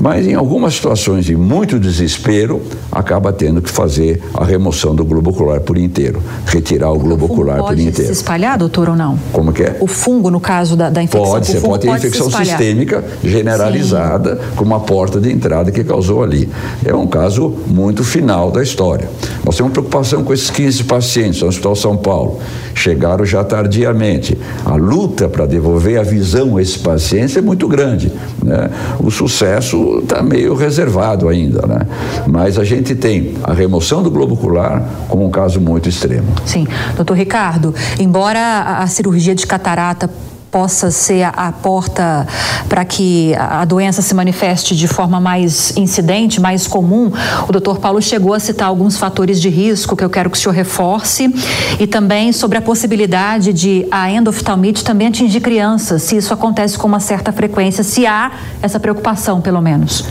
mas 0.00 0.26
em 0.26 0.34
algumas 0.34 0.74
situações 0.74 1.26
de 1.26 1.36
muito 1.36 1.78
desespero, 1.78 2.62
acaba 3.02 3.32
tendo 3.32 3.60
que 3.60 3.70
fazer 3.70 4.22
a 4.32 4.44
remoção 4.44 4.94
do 4.94 5.04
globo 5.04 5.30
ocular 5.30 5.60
por 5.60 5.76
inteiro, 5.76 6.22
retirar 6.46 6.90
o 6.90 6.98
globo 6.98 7.26
ocular 7.26 7.58
por 7.58 7.72
inteiro. 7.74 7.92
Pode 7.92 8.06
se 8.06 8.12
espalhar, 8.12 8.56
doutor, 8.56 8.88
ou 8.88 8.96
não? 8.96 9.18
Como 9.32 9.52
que 9.52 9.62
é? 9.62 9.76
O 9.80 9.86
fungo, 9.86 10.30
no 10.30 10.40
caso 10.40 10.76
da, 10.76 10.88
da 10.88 11.02
infecção. 11.02 11.32
Pode, 11.32 11.46
você 11.46 11.60
pode 11.60 11.82
ter 11.82 11.90
infecção 11.90 12.30
sistêmica 12.30 13.04
generalizada 13.22 14.36
Sim. 14.36 14.42
com 14.56 14.64
uma 14.64 14.80
porta 14.80 15.20
de 15.20 15.30
entrada 15.30 15.70
que 15.70 15.84
causou 15.84 16.22
ali. 16.22 16.48
É 16.84 16.94
um 16.94 17.06
caso 17.06 17.54
muito 17.66 18.04
final 18.04 18.50
da 18.50 18.62
história. 18.62 19.08
Nós 19.44 19.56
temos 19.56 19.72
preocupação 19.72 20.24
com 20.24 20.32
esses 20.32 20.50
15 20.50 20.84
pacientes 20.84 21.42
no 21.42 21.48
Hospital 21.48 21.74
São 21.74 21.96
Paulo. 21.96 22.38
Chegaram 22.74 23.24
já 23.24 23.44
tardiamente. 23.44 24.36
A 24.64 24.74
luta 24.74 25.28
para 25.28 25.46
devolver 25.46 25.98
a 25.98 26.02
visão 26.02 26.56
a 26.56 26.62
esses 26.62 26.76
pacientes 26.76 27.36
é 27.36 27.40
muito 27.40 27.68
grande. 27.68 28.12
Né? 28.42 28.70
O 28.98 29.10
sucesso 29.10 30.00
está 30.02 30.22
meio 30.22 30.54
reservado 30.54 31.28
ainda, 31.28 31.66
né? 31.66 31.80
Mas 32.26 32.58
a 32.58 32.64
gente 32.64 32.94
tem 32.94 33.34
a 33.42 33.52
remoção 33.52 34.02
do 34.02 34.10
globo 34.10 34.34
ocular 34.34 34.82
como 35.08 35.26
um 35.26 35.30
caso 35.30 35.60
muito 35.60 35.88
extremo. 35.88 36.28
Sim. 36.44 36.66
Doutor 36.96 37.16
Ricardo, 37.16 37.74
embora 37.98 38.78
a 38.78 38.86
cirurgia 38.86 39.34
de 39.34 39.46
catarata 39.46 40.10
possa 40.52 40.90
ser 40.90 41.22
a, 41.22 41.30
a 41.30 41.50
porta 41.50 42.26
para 42.68 42.84
que 42.84 43.34
a 43.36 43.64
doença 43.64 44.02
se 44.02 44.14
manifeste 44.14 44.76
de 44.76 44.86
forma 44.86 45.18
mais 45.18 45.74
incidente, 45.78 46.40
mais 46.40 46.66
comum, 46.66 47.10
o 47.48 47.52
doutor 47.52 47.78
Paulo 47.78 48.02
chegou 48.02 48.34
a 48.34 48.38
citar 48.38 48.68
alguns 48.68 48.98
fatores 48.98 49.40
de 49.40 49.48
risco 49.48 49.96
que 49.96 50.04
eu 50.04 50.10
quero 50.10 50.28
que 50.28 50.36
o 50.36 50.40
senhor 50.40 50.54
reforce 50.54 51.34
e 51.80 51.86
também 51.86 52.32
sobre 52.32 52.58
a 52.58 52.62
possibilidade 52.62 53.50
de 53.54 53.86
a 53.90 54.10
endoftalmite 54.10 54.84
também 54.84 55.08
atingir 55.08 55.40
crianças, 55.40 56.02
se 56.02 56.18
isso 56.18 56.34
acontece 56.34 56.76
com 56.76 56.86
uma 56.86 57.00
certa 57.00 57.32
frequência, 57.32 57.82
se 57.82 58.06
há 58.06 58.32
essa 58.60 58.78
preocupação, 58.78 59.40
pelo 59.40 59.62
menos. 59.62 60.04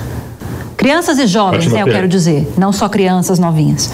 Crianças 0.75 1.19
e 1.19 1.27
jovens, 1.27 1.71
né, 1.71 1.83
eu 1.83 1.85
quero 1.85 2.07
dizer, 2.07 2.51
não 2.57 2.73
só 2.73 2.89
crianças 2.89 3.37
novinhas. 3.37 3.93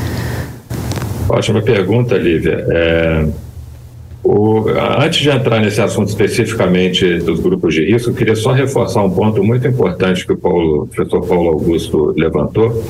Ótima 1.27 1.61
pergunta, 1.61 2.17
Lívia. 2.17 2.65
É... 2.69 3.46
O, 4.29 4.65
antes 5.01 5.19
de 5.19 5.29
entrar 5.29 5.61
nesse 5.61 5.79
assunto 5.79 6.09
especificamente 6.09 7.19
dos 7.19 7.39
grupos 7.39 7.73
de 7.73 7.85
risco, 7.85 8.09
eu 8.09 8.13
queria 8.13 8.35
só 8.35 8.51
reforçar 8.51 9.01
um 9.01 9.09
ponto 9.09 9.41
muito 9.41 9.65
importante 9.65 10.27
que 10.27 10.33
o, 10.33 10.37
Paulo, 10.37 10.83
o 10.83 10.87
professor 10.87 11.25
Paulo 11.25 11.47
Augusto 11.51 12.13
levantou, 12.17 12.83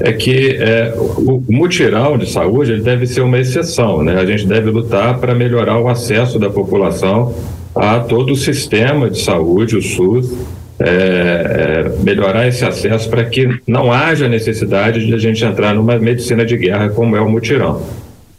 é 0.00 0.12
que 0.12 0.56
é, 0.56 0.92
o 0.98 1.40
mutirão 1.48 2.18
de 2.18 2.28
saúde 2.28 2.82
deve 2.82 3.06
ser 3.06 3.20
uma 3.20 3.38
exceção, 3.38 4.02
né? 4.02 4.16
A 4.20 4.26
gente 4.26 4.44
deve 4.44 4.70
lutar 4.70 5.20
para 5.20 5.36
melhorar 5.36 5.78
o 5.78 5.86
acesso 5.86 6.36
da 6.36 6.50
população 6.50 7.32
a 7.76 8.00
todo 8.00 8.32
o 8.32 8.36
sistema 8.36 9.08
de 9.08 9.20
saúde, 9.20 9.76
o 9.76 9.82
SUS, 9.82 10.36
é, 10.80 10.88
é, 10.88 12.02
melhorar 12.02 12.48
esse 12.48 12.64
acesso 12.64 13.08
para 13.08 13.24
que 13.24 13.48
não 13.68 13.92
haja 13.92 14.26
necessidade 14.28 15.06
de 15.06 15.14
a 15.14 15.18
gente 15.18 15.44
entrar 15.44 15.74
numa 15.74 15.96
medicina 15.96 16.44
de 16.44 16.56
guerra 16.56 16.88
como 16.88 17.14
é 17.14 17.20
o 17.20 17.30
mutirão. 17.30 17.80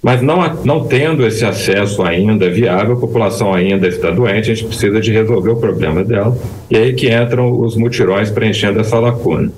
Mas 0.04 0.22
não, 0.22 0.38
não 0.66 0.84
tendo 0.86 1.26
esse 1.26 1.46
acesso 1.46 2.04
ainda 2.04 2.50
viável, 2.50 2.96
a 2.96 3.00
população 3.00 3.54
ainda 3.54 3.88
está 3.88 4.12
doente, 4.12 4.52
a 4.52 4.54
gente 4.54 4.68
precisa 4.68 5.00
de 5.00 5.14
resolver 5.14 5.52
o 5.52 5.56
problema 5.56 6.04
dela. 6.04 6.38
E 6.70 6.76
aí 6.76 6.94
que 6.94 7.10
entram 7.10 7.58
os 7.58 7.78
mutirões 7.78 8.30
preenchendo 8.30 8.82
essa 8.82 9.00
lacuna. 9.00 9.50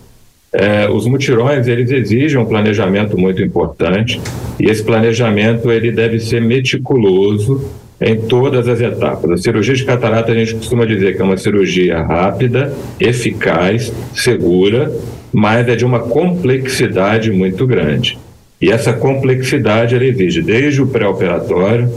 É, 0.54 0.88
os 0.88 1.08
mutirões 1.08 1.68
eles 1.68 1.90
exigem 1.90 2.40
um 2.40 2.46
planejamento 2.46 3.18
muito 3.18 3.42
importante 3.42 4.22
e 4.60 4.70
esse 4.70 4.84
planejamento 4.84 5.70
ele 5.70 5.92
deve 5.92 6.20
ser 6.20 6.42
meticuloso 6.42 7.68
em 8.00 8.16
todas 8.16 8.68
as 8.68 8.80
etapas. 8.80 9.32
A 9.32 9.38
cirurgia 9.38 9.74
de 9.74 9.84
catarata 9.84 10.32
a 10.32 10.36
gente 10.36 10.54
costuma 10.56 10.86
dizer 10.86 11.16
que 11.16 11.22
é 11.22 11.26
uma 11.26 11.38
cirurgia 11.38 12.02
rápida, 12.04 12.72
eficaz, 13.00 13.92
segura, 14.14 14.94
mas 15.34 15.68
é 15.68 15.76
de 15.76 15.84
uma 15.84 16.00
complexidade 16.00 17.32
muito 17.32 17.66
grande. 17.66 18.18
E 18.62 18.72
essa 18.72 18.94
complexidade 18.94 19.96
ela 19.96 20.06
exige 20.06 20.42
desde 20.42 20.82
o 20.82 20.88
pré-operatório 20.88 21.92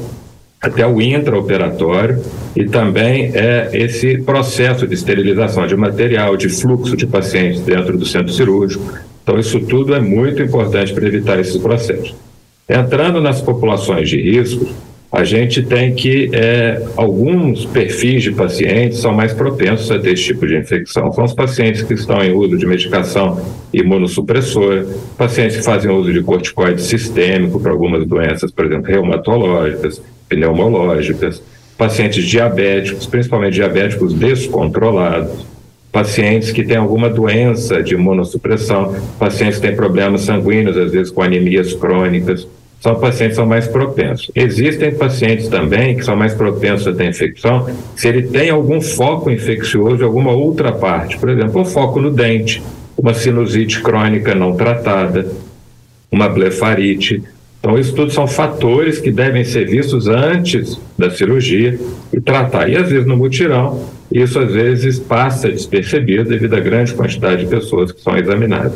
até 0.61 0.87
o 0.87 1.01
intraoperatório 1.01 2.21
e 2.57 2.65
também 2.65 3.31
é 3.35 3.71
esse 3.73 4.19
processo 4.19 4.87
de 4.87 4.95
esterilização 4.95 5.67
de 5.67 5.77
material, 5.77 6.37
de 6.37 6.49
fluxo 6.49 6.97
de 6.97 7.07
pacientes 7.07 7.61
dentro 7.61 7.97
do 7.97 8.05
centro 8.05 8.33
cirúrgico. 8.33 8.93
Então, 9.23 9.39
isso 9.39 9.61
tudo 9.61 9.95
é 9.95 10.01
muito 10.01 10.43
importante 10.43 10.93
para 10.93 11.07
evitar 11.07 11.39
esses 11.39 11.57
processos. 11.59 12.15
Entrando 12.69 13.21
nas 13.21 13.41
populações 13.41 14.09
de 14.09 14.21
risco, 14.21 14.67
a 15.11 15.25
gente 15.25 15.63
tem 15.63 15.95
que 15.95 16.29
é, 16.35 16.83
alguns 16.95 17.65
perfis 17.65 18.23
de 18.23 18.33
pacientes 18.33 18.99
são 18.99 19.13
mais 19.13 19.33
propensos 19.33 19.91
a 19.91 19.99
ter 19.99 20.13
esse 20.13 20.25
tipo 20.25 20.47
de 20.47 20.57
infecção. 20.57 21.11
São 21.13 21.25
os 21.25 21.33
pacientes 21.33 21.83
que 21.83 21.95
estão 21.95 22.23
em 22.23 22.35
uso 22.35 22.59
de 22.59 22.67
medicação 22.67 23.41
imunossupressora, 23.73 24.87
pacientes 25.17 25.57
que 25.57 25.63
fazem 25.63 25.91
uso 25.91 26.13
de 26.13 26.23
corticoide 26.23 26.83
sistêmico 26.83 27.59
para 27.59 27.73
algumas 27.73 28.07
doenças, 28.07 28.51
por 28.51 28.67
exemplo, 28.67 28.87
reumatológicas, 28.87 30.03
pneumológicas, 30.29 31.43
pacientes 31.79 32.23
diabéticos, 32.25 33.07
principalmente 33.07 33.55
diabéticos 33.55 34.13
descontrolados, 34.13 35.47
pacientes 35.91 36.53
que 36.53 36.63
têm 36.63 36.77
alguma 36.77 37.09
doença 37.09 37.83
de 37.83 37.95
imunossupressão, 37.95 38.95
pacientes 39.19 39.59
que 39.59 39.67
têm 39.67 39.75
problemas 39.75 40.21
sanguíneos, 40.21 40.77
às 40.77 40.93
vezes 40.93 41.11
com 41.11 41.23
anemias 41.23 41.73
crônicas 41.73 42.47
são 42.81 42.95
pacientes 42.95 43.37
que 43.37 43.41
são 43.41 43.47
mais 43.47 43.67
propensos. 43.67 44.31
Existem 44.35 44.95
pacientes 44.95 45.49
também 45.49 45.97
que 45.97 46.05
são 46.05 46.17
mais 46.17 46.35
propensos 46.35 46.87
a 46.87 46.93
ter 46.93 47.09
infecção 47.09 47.67
se 47.97 48.09
ele 48.09 48.23
tem 48.23 48.51
algum 48.51 48.81
foco 48.81 49.31
infeccioso 49.31 50.03
em 50.03 50.05
alguma 50.05 50.33
outra 50.33 50.73
parte, 50.73 51.19
por 51.19 51.29
exemplo, 51.29 51.61
um 51.61 51.65
foco 51.65 52.01
no 52.01 52.11
dente, 52.11 52.63
uma 52.97 53.15
sinusite 53.15 53.81
crônica 53.83 54.35
não 54.35 54.55
tratada, 54.55 55.27
uma 56.11 56.29
blefarite. 56.29 57.23
Então, 57.61 57.77
isso 57.77 57.93
tudo 57.93 58.13
são 58.13 58.27
fatores 58.27 59.01
que 59.01 59.11
devem 59.11 59.45
ser 59.45 59.67
vistos 59.67 60.07
antes 60.07 60.81
da 60.97 61.11
cirurgia 61.11 61.79
e 62.13 62.21
tratar. 62.21 62.69
E 62.69 62.77
às 62.77 62.89
vezes 62.89 63.07
no 63.07 63.17
mutirão, 63.17 63.85
isso 64.13 64.39
às 64.39 64.53
vezes 64.53 64.99
passa 64.99 65.51
despercebido 65.51 66.31
devido 66.31 66.55
à 66.55 66.61
grande 66.61 66.95
quantidade 66.95 67.45
de 67.45 67.51
pessoas 67.51 67.91
que 67.91 68.01
são 68.01 68.17
examinadas. 68.17 68.73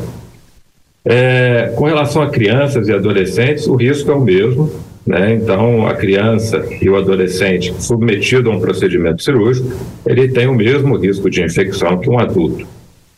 É, 1.04 1.72
com 1.74 1.84
relação 1.84 2.22
a 2.22 2.30
crianças 2.30 2.88
e 2.88 2.92
adolescentes, 2.92 3.66
o 3.66 3.74
risco 3.74 4.10
é 4.10 4.14
o 4.14 4.20
mesmo. 4.20 4.70
Né? 5.04 5.34
Então, 5.34 5.86
a 5.86 5.94
criança 5.94 6.64
e 6.80 6.88
o 6.88 6.96
adolescente 6.96 7.74
submetido 7.80 8.50
a 8.50 8.54
um 8.54 8.60
procedimento 8.60 9.22
cirúrgico, 9.22 9.68
ele 10.06 10.28
tem 10.28 10.46
o 10.46 10.54
mesmo 10.54 10.96
risco 10.96 11.28
de 11.28 11.42
infecção 11.42 11.98
que 11.98 12.08
um 12.08 12.18
adulto. 12.18 12.66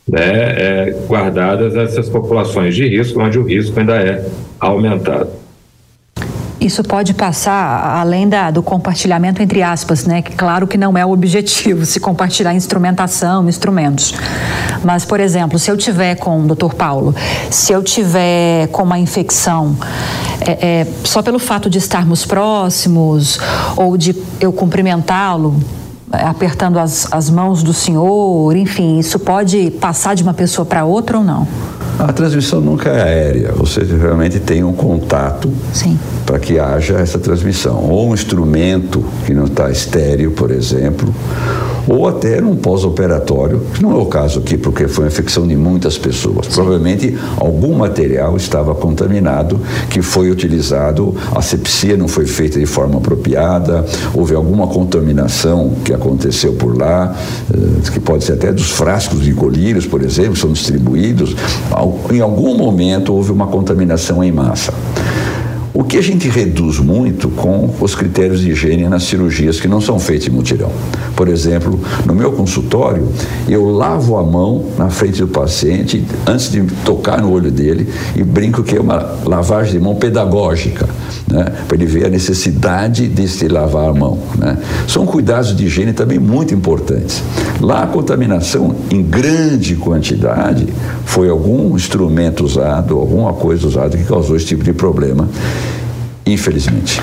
né, 0.06 0.20
é, 0.20 0.96
guardadas 1.06 1.74
essas 1.76 2.08
populações 2.08 2.74
de 2.74 2.86
risco, 2.86 3.20
onde 3.20 3.38
o 3.38 3.42
risco 3.42 3.78
ainda 3.78 3.96
é 3.96 4.26
aumentado. 4.60 5.43
Isso 6.64 6.82
pode 6.82 7.12
passar 7.12 7.98
além 7.98 8.26
da, 8.26 8.50
do 8.50 8.62
compartilhamento 8.62 9.42
entre 9.42 9.62
aspas, 9.62 10.06
né? 10.06 10.22
Que 10.22 10.34
claro 10.34 10.66
que 10.66 10.78
não 10.78 10.96
é 10.96 11.04
o 11.04 11.10
objetivo 11.10 11.84
se 11.86 12.00
compartilhar 12.00 12.54
instrumentação, 12.54 13.46
instrumentos. 13.46 14.14
Mas, 14.82 15.04
por 15.04 15.20
exemplo, 15.20 15.58
se 15.58 15.70
eu 15.70 15.76
tiver 15.76 16.14
com, 16.14 16.46
doutor 16.46 16.72
Paulo, 16.72 17.14
se 17.50 17.70
eu 17.70 17.82
tiver 17.82 18.68
com 18.68 18.82
uma 18.82 18.98
infecção, 18.98 19.76
é, 20.40 20.52
é, 20.52 20.86
só 21.04 21.20
pelo 21.20 21.38
fato 21.38 21.68
de 21.68 21.76
estarmos 21.76 22.24
próximos 22.24 23.38
ou 23.76 23.98
de 23.98 24.16
eu 24.40 24.50
cumprimentá-lo, 24.50 25.54
apertando 26.10 26.78
as, 26.78 27.12
as 27.12 27.28
mãos 27.28 27.62
do 27.62 27.74
senhor, 27.74 28.56
enfim, 28.56 28.98
isso 28.98 29.18
pode 29.18 29.70
passar 29.72 30.14
de 30.14 30.22
uma 30.22 30.34
pessoa 30.34 30.64
para 30.64 30.84
outra 30.84 31.18
ou 31.18 31.24
não? 31.24 31.46
A 31.98 32.12
transmissão 32.12 32.60
nunca 32.60 32.90
é 32.90 33.02
aérea, 33.02 33.52
você 33.52 33.82
realmente 33.84 34.40
tem 34.40 34.64
um 34.64 34.72
contato 34.72 35.50
para 36.26 36.38
que 36.38 36.58
haja 36.58 36.94
essa 36.94 37.18
transmissão. 37.18 37.88
Ou 37.88 38.10
um 38.10 38.14
instrumento 38.14 39.04
que 39.24 39.32
não 39.32 39.44
está 39.44 39.70
estéreo, 39.70 40.32
por 40.32 40.50
exemplo, 40.50 41.14
ou 41.88 42.08
até 42.08 42.40
num 42.40 42.56
pós-operatório, 42.56 43.60
que 43.74 43.82
não 43.82 43.92
é 43.92 43.96
o 43.96 44.06
caso 44.06 44.40
aqui, 44.40 44.56
porque 44.56 44.88
foi 44.88 45.04
uma 45.04 45.08
infecção 45.08 45.46
de 45.46 45.56
muitas 45.56 45.98
pessoas. 45.98 46.46
Provavelmente 46.46 47.16
algum 47.36 47.74
material 47.74 48.36
estava 48.36 48.74
contaminado 48.74 49.60
que 49.90 50.02
foi 50.02 50.30
utilizado, 50.30 51.14
a 51.34 51.42
sepsia 51.42 51.96
não 51.96 52.08
foi 52.08 52.26
feita 52.26 52.58
de 52.58 52.66
forma 52.66 52.98
apropriada, 52.98 53.84
houve 54.14 54.34
alguma 54.34 54.66
contaminação 54.66 55.72
que 55.84 55.92
aconteceu 55.92 56.54
por 56.54 56.76
lá, 56.76 57.14
eh, 57.52 57.90
que 57.92 58.00
pode 58.00 58.24
ser 58.24 58.34
até 58.34 58.52
dos 58.52 58.70
frascos 58.70 59.22
de 59.22 59.32
colírios, 59.32 59.86
por 59.86 60.02
exemplo, 60.02 60.36
são 60.36 60.52
distribuídos. 60.52 61.34
Em 62.12 62.20
algum 62.20 62.56
momento 62.56 63.14
houve 63.14 63.30
uma 63.30 63.46
contaminação 63.46 64.22
em 64.22 64.32
massa. 64.32 64.72
O 65.76 65.82
que 65.82 65.98
a 65.98 66.00
gente 66.00 66.28
reduz 66.28 66.78
muito 66.78 67.28
com 67.28 67.68
os 67.80 67.96
critérios 67.96 68.40
de 68.40 68.52
higiene 68.52 68.88
nas 68.88 69.02
cirurgias 69.02 69.58
que 69.58 69.66
não 69.66 69.80
são 69.80 69.98
feitas 69.98 70.28
em 70.28 70.30
mutirão. 70.30 70.70
Por 71.16 71.26
exemplo, 71.26 71.80
no 72.06 72.14
meu 72.14 72.30
consultório, 72.30 73.08
eu 73.48 73.68
lavo 73.70 74.16
a 74.16 74.22
mão 74.22 74.66
na 74.78 74.88
frente 74.88 75.18
do 75.18 75.26
paciente 75.26 76.04
antes 76.28 76.48
de 76.48 76.62
tocar 76.84 77.20
no 77.20 77.32
olho 77.32 77.50
dele 77.50 77.88
e 78.14 78.22
brinco 78.22 78.62
que 78.62 78.76
é 78.76 78.80
uma 78.80 79.16
lavagem 79.24 79.72
de 79.72 79.80
mão 79.80 79.96
pedagógica, 79.96 80.88
né? 81.28 81.46
para 81.66 81.76
ele 81.76 81.86
ver 81.86 82.06
a 82.06 82.08
necessidade 82.08 83.08
de 83.08 83.26
se 83.26 83.48
lavar 83.48 83.88
a 83.88 83.92
mão. 83.92 84.20
Né? 84.38 84.56
São 84.86 85.04
cuidados 85.04 85.56
de 85.56 85.66
higiene 85.66 85.92
também 85.92 86.20
muito 86.20 86.54
importantes. 86.54 87.20
Lá 87.60 87.82
a 87.82 87.86
contaminação 87.88 88.76
em 88.92 89.02
grande 89.02 89.74
quantidade 89.74 90.68
foi 91.04 91.28
algum 91.28 91.74
instrumento 91.74 92.44
usado, 92.44 92.96
alguma 92.96 93.32
coisa 93.32 93.66
usada 93.66 93.98
que 93.98 94.04
causou 94.04 94.36
esse 94.36 94.46
tipo 94.46 94.62
de 94.62 94.72
problema 94.72 95.28
infelizmente. 96.26 97.00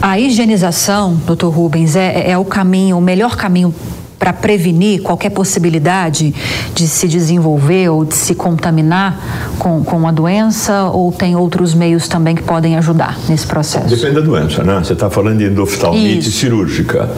A 0.00 0.18
higienização, 0.18 1.14
doutor 1.26 1.50
Rubens, 1.50 1.94
é, 1.94 2.30
é 2.30 2.38
o 2.38 2.44
caminho, 2.44 2.98
o 2.98 3.00
melhor 3.00 3.36
caminho 3.36 3.72
para 4.18 4.32
prevenir 4.32 5.02
qualquer 5.02 5.30
possibilidade 5.30 6.32
de 6.74 6.86
se 6.86 7.08
desenvolver 7.08 7.88
ou 7.88 8.04
de 8.04 8.14
se 8.14 8.36
contaminar 8.36 9.20
com, 9.58 9.82
com 9.82 10.06
a 10.06 10.12
doença 10.12 10.84
ou 10.84 11.10
tem 11.10 11.34
outros 11.34 11.74
meios 11.74 12.06
também 12.06 12.36
que 12.36 12.42
podem 12.44 12.76
ajudar 12.76 13.18
nesse 13.28 13.44
processo? 13.44 13.88
Depende 13.88 14.14
da 14.14 14.20
doença, 14.20 14.62
né? 14.62 14.78
Você 14.78 14.92
está 14.92 15.10
falando 15.10 15.38
de 15.38 15.60
oftalmite 15.60 16.30
cirúrgica. 16.30 17.10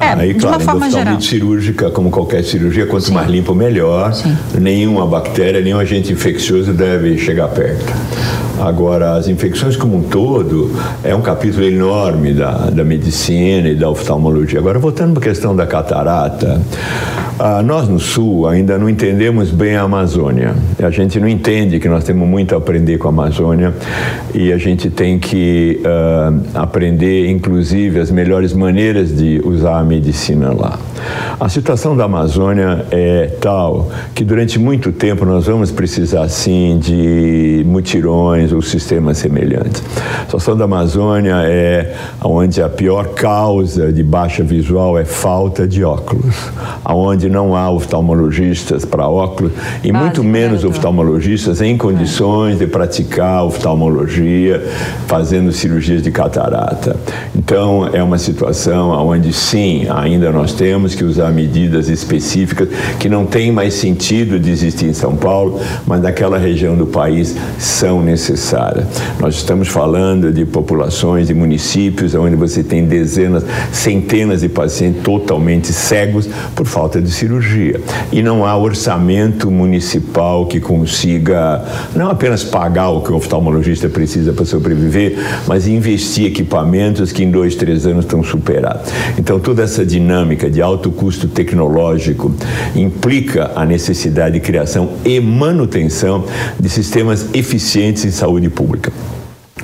É, 0.00 0.06
Aí, 0.06 0.34
claro, 0.34 0.58
de 0.58 0.64
uma 0.64 0.72
forma 0.72 0.90
geral. 0.90 1.20
cirúrgica, 1.20 1.90
como 1.90 2.10
qualquer 2.10 2.42
cirurgia, 2.42 2.86
quanto 2.86 3.04
Sim. 3.06 3.14
mais 3.14 3.28
limpo, 3.28 3.54
melhor. 3.54 4.12
Sim. 4.12 4.36
Nenhuma 4.60 5.06
bactéria, 5.06 5.60
nenhum 5.60 5.78
agente 5.78 6.12
infeccioso 6.12 6.72
deve 6.72 7.16
chegar 7.18 7.48
perto. 7.48 7.92
Agora, 8.60 9.14
as 9.16 9.28
infecções 9.28 9.76
como 9.76 9.96
um 9.96 10.02
todo 10.02 10.70
é 11.02 11.14
um 11.14 11.20
capítulo 11.20 11.64
enorme 11.64 12.32
da, 12.32 12.70
da 12.70 12.84
medicina 12.84 13.68
e 13.68 13.74
da 13.74 13.90
oftalmologia. 13.90 14.58
Agora, 14.58 14.78
voltando 14.78 15.12
para 15.14 15.20
a 15.20 15.32
questão 15.32 15.54
da 15.56 15.66
catarata, 15.66 16.60
ah, 17.38 17.62
nós 17.62 17.88
no 17.88 17.98
Sul 17.98 18.46
ainda 18.46 18.78
não 18.78 18.88
entendemos 18.88 19.50
bem 19.50 19.74
a 19.74 19.82
Amazônia. 19.82 20.54
A 20.80 20.90
gente 20.90 21.18
não 21.18 21.28
entende 21.28 21.80
que 21.80 21.88
nós 21.88 22.04
temos 22.04 22.28
muito 22.28 22.54
a 22.54 22.58
aprender 22.58 22.96
com 22.96 23.08
a 23.08 23.10
Amazônia 23.10 23.74
e 24.32 24.52
a 24.52 24.56
gente 24.56 24.88
tem 24.88 25.18
que 25.18 25.80
ah, 25.84 26.32
aprender, 26.54 27.28
inclusive, 27.28 27.98
as 27.98 28.10
melhores 28.10 28.52
maneiras 28.52 29.14
de 29.16 29.42
usar 29.44 29.80
a 29.80 29.83
medicina 29.84 30.52
lá. 30.52 30.78
A 31.40 31.48
situação 31.48 31.96
da 31.96 32.04
Amazônia 32.04 32.86
é 32.90 33.26
tal 33.40 33.90
que 34.14 34.24
durante 34.24 34.58
muito 34.58 34.92
tempo 34.92 35.24
nós 35.24 35.46
vamos 35.46 35.70
precisar, 35.70 36.28
sim, 36.28 36.78
de 36.80 37.62
mutirões 37.66 38.52
ou 38.52 38.62
sistemas 38.62 39.18
semelhantes. 39.18 39.82
A 40.20 40.24
situação 40.24 40.56
da 40.56 40.64
Amazônia 40.64 41.36
é 41.44 41.94
onde 42.22 42.62
a 42.62 42.68
pior 42.68 43.08
causa 43.08 43.92
de 43.92 44.02
baixa 44.02 44.42
visual 44.42 44.98
é 44.98 45.04
falta 45.04 45.66
de 45.66 45.82
óculos, 45.82 46.34
aonde 46.84 47.24
onde 47.24 47.30
não 47.30 47.56
há 47.56 47.70
oftalmologistas 47.70 48.84
para 48.84 49.08
óculos 49.08 49.52
e 49.82 49.92
muito 49.92 50.22
menos 50.22 50.64
oftalmologistas 50.64 51.60
em 51.60 51.76
condições 51.76 52.58
de 52.58 52.66
praticar 52.66 53.44
oftalmologia, 53.44 54.62
fazendo 55.06 55.52
cirurgias 55.52 56.02
de 56.02 56.10
catarata. 56.10 56.96
Então, 57.34 57.88
é 57.92 58.02
uma 58.02 58.18
situação 58.18 58.90
onde 58.90 59.32
sim, 59.32 59.73
ainda 59.88 60.30
nós 60.30 60.52
temos 60.52 60.94
que 60.94 61.04
usar 61.04 61.30
medidas 61.32 61.88
específicas 61.88 62.68
que 62.98 63.08
não 63.08 63.26
tem 63.26 63.50
mais 63.50 63.74
sentido 63.74 64.38
de 64.38 64.50
existir 64.50 64.86
em 64.86 64.94
São 64.94 65.16
Paulo, 65.16 65.60
mas 65.86 66.00
naquela 66.00 66.38
região 66.38 66.76
do 66.76 66.86
país 66.86 67.36
são 67.58 68.02
necessárias. 68.02 68.86
Nós 69.18 69.36
estamos 69.36 69.68
falando 69.68 70.32
de 70.32 70.44
populações 70.44 71.26
de 71.26 71.34
municípios 71.34 72.14
onde 72.14 72.36
você 72.36 72.62
tem 72.62 72.84
dezenas, 72.84 73.44
centenas 73.72 74.40
de 74.40 74.48
pacientes 74.48 75.02
totalmente 75.02 75.72
cegos 75.72 76.28
por 76.54 76.66
falta 76.66 77.00
de 77.00 77.10
cirurgia. 77.10 77.80
E 78.12 78.22
não 78.22 78.44
há 78.44 78.56
orçamento 78.56 79.50
municipal 79.50 80.46
que 80.46 80.60
consiga 80.60 81.64
não 81.94 82.08
apenas 82.08 82.44
pagar 82.44 82.90
o 82.90 83.00
que 83.00 83.12
o 83.12 83.16
oftalmologista 83.16 83.88
precisa 83.88 84.32
para 84.32 84.44
sobreviver, 84.44 85.16
mas 85.46 85.66
investir 85.66 86.26
equipamentos 86.26 87.12
que 87.12 87.24
em 87.24 87.30
dois, 87.30 87.54
três 87.54 87.86
anos 87.86 88.04
estão 88.04 88.22
superados. 88.22 88.90
Então, 89.18 89.38
toda 89.38 89.63
essa 89.64 89.84
dinâmica 89.84 90.50
de 90.50 90.62
alto 90.62 90.90
custo 90.90 91.26
tecnológico 91.26 92.34
implica 92.76 93.52
a 93.56 93.64
necessidade 93.64 94.34
de 94.34 94.40
criação 94.40 94.92
e 95.04 95.18
manutenção 95.20 96.24
de 96.58 96.68
sistemas 96.68 97.26
eficientes 97.34 98.04
em 98.04 98.10
saúde 98.10 98.48
pública. 98.48 98.92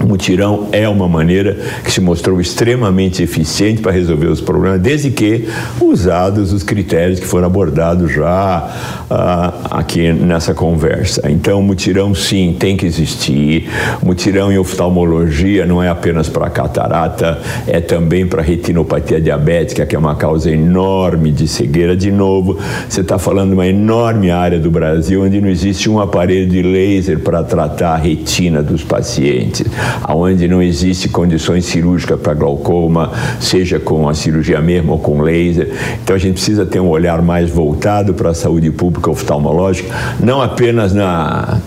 O 0.03 0.07
mutirão 0.07 0.69
é 0.73 0.89
uma 0.89 1.07
maneira 1.07 1.59
que 1.85 1.93
se 1.93 2.01
mostrou 2.01 2.41
extremamente 2.41 3.23
eficiente 3.23 3.83
para 3.83 3.93
resolver 3.93 4.29
os 4.29 4.41
problemas, 4.41 4.81
desde 4.81 5.11
que 5.11 5.47
usados 5.79 6.55
os 6.55 6.63
critérios 6.63 7.21
que 7.21 7.27
foram 7.27 7.47
abordados 7.47 8.11
já 8.11 8.71
uh, 9.11 9.69
aqui 9.71 10.11
nessa 10.11 10.55
conversa. 10.55 11.31
Então, 11.31 11.61
mutirão, 11.61 12.15
sim, 12.15 12.57
tem 12.59 12.79
que 12.79 12.87
existir. 12.87 13.69
Mutirão 14.03 14.51
em 14.51 14.57
oftalmologia 14.57 15.67
não 15.67 15.83
é 15.83 15.91
apenas 15.91 16.31
para 16.31 16.49
catarata, 16.49 17.39
é 17.67 17.79
também 17.79 18.27
para 18.27 18.41
retinopatia 18.41 19.21
diabética, 19.21 19.85
que 19.85 19.95
é 19.95 19.99
uma 19.99 20.15
causa 20.15 20.51
enorme 20.51 21.31
de 21.31 21.47
cegueira. 21.47 21.95
De 21.95 22.11
novo, 22.11 22.59
você 22.89 23.03
está 23.03 23.19
falando 23.19 23.49
de 23.49 23.55
uma 23.55 23.67
enorme 23.67 24.31
área 24.31 24.59
do 24.59 24.71
Brasil 24.71 25.25
onde 25.25 25.43
não 25.43 25.49
existe 25.51 25.91
um 25.91 26.01
aparelho 26.01 26.49
de 26.49 26.63
laser 26.63 27.19
para 27.19 27.43
tratar 27.43 27.95
a 27.95 27.97
retina 27.97 28.63
dos 28.63 28.83
pacientes 28.83 29.67
onde 30.09 30.49
não 30.49 30.63
existe 30.63 31.09
condições 31.09 31.65
cirúrgicas 31.67 32.21
para 32.21 32.35
glaucoma, 32.35 33.13
seja 33.41 33.79
com 33.79 34.09
a 34.09 34.15
cirurgia 34.15 34.61
mesmo 34.61 34.93
ou 34.93 34.99
com 34.99 35.21
laser. 35.21 35.73
Então 36.03 36.15
a 36.17 36.19
gente 36.19 36.35
precisa 36.35 36.67
ter 36.67 36.81
um 36.81 36.89
olhar 36.89 37.23
mais 37.23 37.51
voltado 37.51 38.15
para 38.15 38.31
a 38.31 38.35
saúde 38.35 38.71
pública 38.71 39.11
oftalmológica, 39.11 39.95
não 40.21 40.41
apenas 40.41 40.93
na 40.93 41.59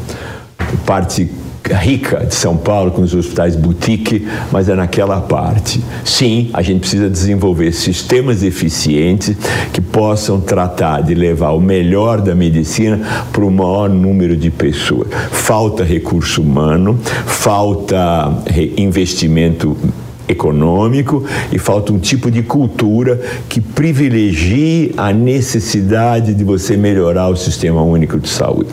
parte 0.85 1.29
rica 1.71 2.25
de 2.25 2.35
São 2.35 2.57
Paulo, 2.57 2.91
com 2.91 3.01
os 3.01 3.13
hospitais 3.13 3.55
boutique, 3.55 4.27
mas 4.51 4.67
é 4.67 4.75
naquela 4.75 5.21
parte. 5.21 5.81
Sim, 6.03 6.49
a 6.53 6.61
gente 6.61 6.81
precisa 6.81 7.09
desenvolver 7.09 7.71
sistemas 7.71 8.43
eficientes 8.43 9.35
que 9.71 9.79
possam 9.79 10.41
tratar 10.41 11.01
de 11.01 11.15
levar 11.15 11.51
o 11.51 11.61
melhor 11.61 12.19
da 12.21 12.35
medicina 12.35 12.99
para 13.31 13.45
o 13.45 13.51
maior 13.51 13.89
número 13.89 14.35
de 14.35 14.49
pessoas. 14.49 15.07
Falta 15.31 15.83
recurso 15.83 16.41
humano, 16.41 16.99
falta 17.25 18.43
investimento 18.77 19.77
econômico 20.27 21.23
e 21.51 21.59
falta 21.59 21.91
um 21.93 21.99
tipo 21.99 22.31
de 22.31 22.41
cultura 22.41 23.19
que 23.47 23.61
privilegie 23.61 24.93
a 24.97 25.11
necessidade 25.11 26.33
de 26.33 26.43
você 26.43 26.77
melhorar 26.77 27.29
o 27.29 27.35
sistema 27.35 27.81
único 27.81 28.19
de 28.19 28.29
saúde. 28.29 28.69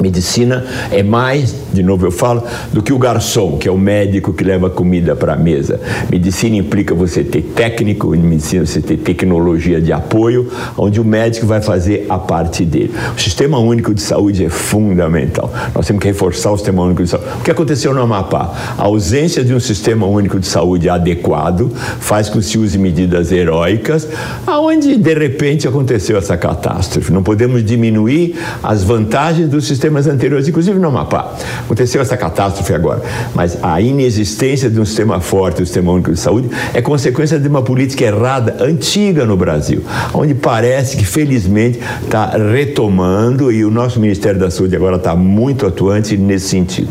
Medicina 0.00 0.64
é 0.90 1.02
mais, 1.02 1.54
de 1.72 1.82
novo 1.82 2.06
eu 2.06 2.10
falo, 2.10 2.42
do 2.72 2.82
que 2.82 2.92
o 2.92 2.98
garçom, 2.98 3.58
que 3.58 3.68
é 3.68 3.70
o 3.70 3.78
médico 3.78 4.32
que 4.32 4.42
leva 4.42 4.70
comida 4.70 5.14
para 5.14 5.34
a 5.34 5.36
mesa. 5.36 5.80
Medicina 6.10 6.56
implica 6.56 6.94
você 6.94 7.22
ter 7.22 7.42
técnico, 7.42 8.14
em 8.14 8.18
medicina 8.18 8.64
você 8.64 8.80
ter 8.80 8.96
tecnologia 8.98 9.80
de 9.80 9.92
apoio, 9.92 10.50
onde 10.76 11.00
o 11.00 11.04
médico 11.04 11.46
vai 11.46 11.60
fazer 11.60 12.06
a 12.08 12.18
parte 12.18 12.64
dele. 12.64 12.92
O 13.16 13.20
sistema 13.20 13.58
único 13.58 13.92
de 13.92 14.02
saúde 14.02 14.44
é 14.44 14.48
fundamental. 14.48 15.52
Nós 15.74 15.86
temos 15.86 16.00
que 16.00 16.08
reforçar 16.08 16.52
o 16.52 16.56
sistema 16.56 16.82
único 16.82 17.02
de 17.02 17.10
saúde. 17.10 17.28
O 17.40 17.42
que 17.42 17.50
aconteceu 17.50 17.92
no 17.92 18.00
Amapá? 18.00 18.74
A 18.78 18.84
ausência 18.84 19.44
de 19.44 19.54
um 19.54 19.60
sistema 19.60 20.06
único 20.06 20.38
de 20.38 20.46
saúde 20.46 20.88
adequado 20.88 21.70
faz 22.00 22.28
com 22.28 22.38
que 22.38 22.44
se 22.44 22.58
use 22.58 22.78
medidas 22.78 23.30
heróicas, 23.32 24.08
aonde 24.46 24.96
de 24.96 25.14
repente 25.14 25.68
aconteceu 25.68 26.16
essa 26.16 26.36
catástrofe. 26.36 27.12
Não 27.12 27.22
podemos 27.22 27.64
diminuir 27.64 28.36
as 28.62 28.82
vantagens 28.82 29.48
do 29.48 29.60
sistema 29.60 29.89
sistemas 29.90 30.06
anteriores, 30.06 30.48
inclusive 30.48 30.78
no 30.78 30.88
Amapá. 30.88 31.34
Aconteceu 31.64 32.00
essa 32.00 32.16
catástrofe 32.16 32.72
agora, 32.72 33.02
mas 33.34 33.58
a 33.62 33.80
inexistência 33.80 34.70
de 34.70 34.80
um 34.80 34.84
sistema 34.84 35.20
forte, 35.20 35.62
o 35.62 35.66
Sistema 35.66 35.90
Único 35.92 36.12
de 36.12 36.18
Saúde, 36.18 36.48
é 36.72 36.80
consequência 36.80 37.38
de 37.38 37.48
uma 37.48 37.62
política 37.62 38.04
errada, 38.04 38.56
antiga 38.60 39.26
no 39.26 39.36
Brasil, 39.36 39.82
onde 40.14 40.34
parece 40.34 40.96
que 40.96 41.04
felizmente 41.04 41.80
está 42.02 42.30
retomando 42.30 43.50
e 43.50 43.64
o 43.64 43.70
nosso 43.70 43.98
Ministério 43.98 44.38
da 44.38 44.50
Saúde 44.50 44.76
agora 44.76 44.96
está 44.96 45.16
muito 45.16 45.66
atuante 45.66 46.16
nesse 46.16 46.48
sentido. 46.48 46.88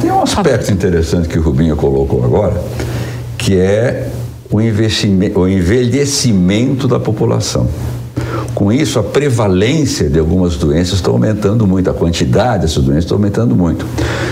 Tem, 0.00 0.10
um 0.10 0.22
aspecto 0.22 0.72
interessante 0.72 1.28
que 1.28 1.38
o 1.38 1.42
Rubinho 1.42 1.76
colocou 1.76 2.24
agora, 2.24 2.60
que 3.36 3.56
é 3.56 4.08
o, 4.50 4.56
o 4.56 5.48
envelhecimento 5.48 6.88
da 6.88 6.98
população. 6.98 7.68
Com 8.54 8.72
isso, 8.72 8.98
a 8.98 9.02
prevalência 9.02 10.08
de 10.08 10.18
algumas 10.18 10.56
doenças 10.56 10.94
está 10.94 11.10
aumentando 11.10 11.66
muito, 11.66 11.90
a 11.90 11.94
quantidade 11.94 12.62
dessas 12.62 12.84
doenças 12.84 13.04
está 13.04 13.14
aumentando 13.14 13.54
muito. 13.54 13.86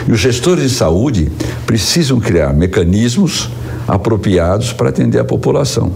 E 0.06 0.12
os 0.12 0.20
gestores 0.20 0.64
de 0.64 0.70
saúde 0.70 1.30
precisam 1.66 2.18
criar 2.20 2.52
mecanismos 2.52 3.50
apropriados 3.86 4.72
para 4.72 4.88
atender 4.88 5.18
a 5.18 5.24
população, 5.24 5.92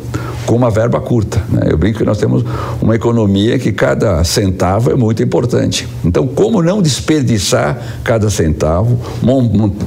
com 0.47 0.55
uma 0.55 0.71
verba 0.71 1.01
curta. 1.01 1.43
Né? 1.49 1.69
Eu 1.71 1.77
brinco 1.77 1.99
que 1.99 2.05
nós 2.05 2.19
temos 2.19 2.45
uma 2.81 2.95
economia 2.95 3.59
que 3.59 3.73
cada 3.73 4.23
centavo 4.23 4.91
é 4.91 4.95
muito 4.95 5.23
importante. 5.23 5.89
Então, 6.05 6.27
como 6.27 6.63
não 6.63 6.81
desperdiçar 6.81 8.01
cada 8.05 8.31
centavo, 8.31 8.99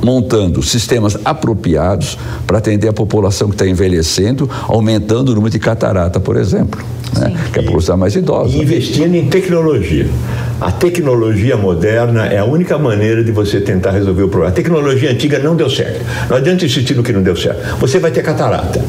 montando 0.03 0.61
sistemas 0.61 1.17
apropriados 1.23 2.17
para 2.45 2.57
atender 2.57 2.89
a 2.89 2.93
população 2.93 3.47
que 3.47 3.55
está 3.55 3.67
envelhecendo, 3.67 4.49
aumentando 4.67 5.31
o 5.31 5.35
número 5.35 5.51
de 5.51 5.59
catarata, 5.59 6.19
por 6.19 6.35
exemplo 6.35 6.83
né? 7.19 7.33
que 7.51 7.59
é 7.59 7.61
para 7.61 7.77
usar 7.77 7.97
mais 7.97 8.15
idosos. 8.15 8.55
Investindo 8.55 9.15
em 9.15 9.27
tecnologia. 9.27 10.07
A 10.59 10.71
tecnologia 10.71 11.57
moderna 11.57 12.25
é 12.27 12.37
a 12.37 12.45
única 12.45 12.77
maneira 12.77 13.23
de 13.23 13.31
você 13.31 13.59
tentar 13.59 13.91
resolver 13.91 14.23
o 14.23 14.29
problema. 14.29 14.51
A 14.51 14.55
tecnologia 14.55 15.11
antiga 15.11 15.39
não 15.39 15.55
deu 15.55 15.69
certo. 15.69 16.01
Não 16.29 16.37
adianta 16.37 16.65
insistir 16.65 16.95
no 16.95 17.03
que 17.03 17.11
não 17.11 17.21
deu 17.21 17.35
certo. 17.35 17.77
Você 17.77 17.99
vai 17.99 18.11
ter 18.11 18.21
catarata. 18.21 18.83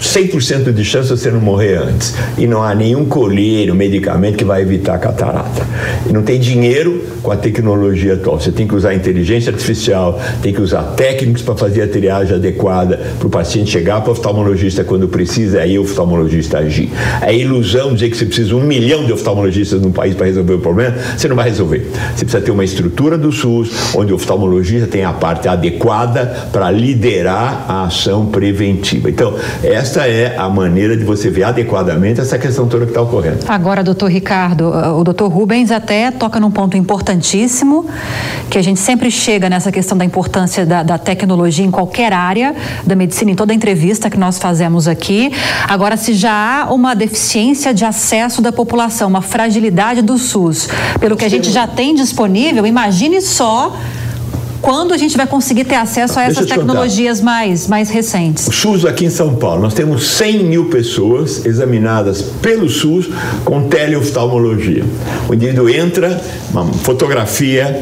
100% 0.00 0.72
de 0.72 0.84
chance 0.84 1.12
de 1.12 1.20
você 1.20 1.30
não 1.30 1.40
morrer 1.40 1.76
antes. 1.76 2.14
E 2.38 2.46
não 2.46 2.62
há 2.62 2.74
nenhum 2.74 3.04
colírio, 3.04 3.74
medicamento 3.74 4.36
que 4.36 4.44
vai 4.44 4.62
evitar 4.62 4.94
a 4.94 4.98
catarata. 4.98 5.66
E 6.08 6.12
não 6.12 6.22
tem 6.22 6.40
dinheiro 6.40 7.04
com 7.22 7.30
a 7.30 7.36
tecnologia 7.36 8.14
atual. 8.14 8.40
Você 8.40 8.50
tem 8.50 8.66
que 8.66 8.74
usar 8.74 8.94
inteligência 8.94 9.52
artificial, 9.52 10.20
tem 10.42 10.52
que 10.52 10.60
usar 10.60 10.82
técnicos 10.96 11.42
para 11.42 11.54
fazer 11.54 11.82
a 11.82 11.88
triagem 11.88 12.36
adequada 12.36 12.98
para 13.18 13.26
o 13.26 13.30
paciente 13.30 13.70
chegar 13.70 14.00
para 14.00 14.10
o 14.10 14.12
oftalmologista 14.12 14.84
quando 14.84 15.08
precisa, 15.08 15.60
aí 15.60 15.78
o 15.78 15.82
oftalmologista 15.82 16.58
agir. 16.58 16.90
É 17.20 17.34
ilusão 17.34 17.94
dizer 17.94 18.10
que 18.10 18.16
você 18.16 18.24
precisa 18.24 18.48
de 18.48 18.54
um 18.54 18.62
milhão 18.62 19.04
de 19.04 19.12
oftalmologistas 19.12 19.80
no 19.80 19.90
país 19.90 20.14
para 20.14 20.26
resolver 20.26 20.54
o 20.54 20.58
problema, 20.58 20.96
você 21.16 21.28
não 21.28 21.36
vai 21.36 21.48
resolver. 21.48 21.86
Você 22.14 22.24
precisa 22.24 22.40
ter 22.40 22.50
uma 22.50 22.64
estrutura 22.64 23.18
do 23.18 23.30
SUS 23.30 23.94
onde 23.94 24.12
o 24.12 24.16
oftalmologista 24.16 24.86
tem 24.86 25.04
a 25.04 25.12
parte 25.12 25.48
adequada 25.48 26.48
para 26.52 26.70
liderar 26.70 27.66
a 27.68 27.84
ação 27.84 28.26
preventiva. 28.26 29.10
Então, 29.10 29.34
essa 29.62 29.89
esta 29.90 30.06
é 30.06 30.36
a 30.36 30.48
maneira 30.48 30.96
de 30.96 31.02
você 31.02 31.28
ver 31.28 31.42
adequadamente 31.42 32.20
essa 32.20 32.38
questão 32.38 32.68
toda 32.68 32.84
que 32.84 32.92
está 32.92 33.02
ocorrendo. 33.02 33.38
Agora, 33.48 33.82
doutor 33.82 34.08
Ricardo, 34.08 34.68
o 34.96 35.02
doutor 35.02 35.28
Rubens 35.28 35.72
até 35.72 36.12
toca 36.12 36.38
num 36.38 36.50
ponto 36.50 36.76
importantíssimo, 36.76 37.86
que 38.48 38.56
a 38.56 38.62
gente 38.62 38.78
sempre 38.78 39.10
chega 39.10 39.50
nessa 39.50 39.72
questão 39.72 39.98
da 39.98 40.04
importância 40.04 40.64
da, 40.64 40.84
da 40.84 40.96
tecnologia 40.96 41.66
em 41.66 41.72
qualquer 41.72 42.12
área 42.12 42.54
da 42.86 42.94
medicina, 42.94 43.32
em 43.32 43.34
toda 43.34 43.52
entrevista 43.52 44.08
que 44.08 44.16
nós 44.16 44.38
fazemos 44.38 44.86
aqui. 44.86 45.32
Agora, 45.68 45.96
se 45.96 46.14
já 46.14 46.62
há 46.62 46.72
uma 46.72 46.94
deficiência 46.94 47.74
de 47.74 47.84
acesso 47.84 48.40
da 48.40 48.52
população, 48.52 49.08
uma 49.08 49.22
fragilidade 49.22 50.02
do 50.02 50.18
SUS, 50.18 50.68
pelo 51.00 51.16
que 51.16 51.24
a 51.24 51.28
gente 51.28 51.50
já 51.50 51.66
tem 51.66 51.96
disponível, 51.96 52.64
imagine 52.64 53.20
só 53.20 53.76
quando 54.60 54.92
a 54.92 54.96
gente 54.96 55.16
vai 55.16 55.26
conseguir 55.26 55.64
ter 55.64 55.76
acesso 55.76 56.18
a 56.18 56.24
essas 56.24 56.46
tecnologias 56.46 57.20
mais, 57.20 57.66
mais 57.66 57.90
recentes? 57.90 58.46
O 58.46 58.52
SUS 58.52 58.84
aqui 58.84 59.04
em 59.04 59.10
São 59.10 59.34
Paulo, 59.34 59.62
nós 59.62 59.74
temos 59.74 60.06
100 60.08 60.44
mil 60.44 60.66
pessoas 60.66 61.44
examinadas 61.46 62.22
pelo 62.22 62.68
SUS 62.68 63.08
com 63.44 63.68
teleoftalmologia. 63.68 64.84
O 65.28 65.34
indivíduo 65.34 65.68
entra, 65.68 66.20
uma 66.50 66.66
fotografia, 66.66 67.80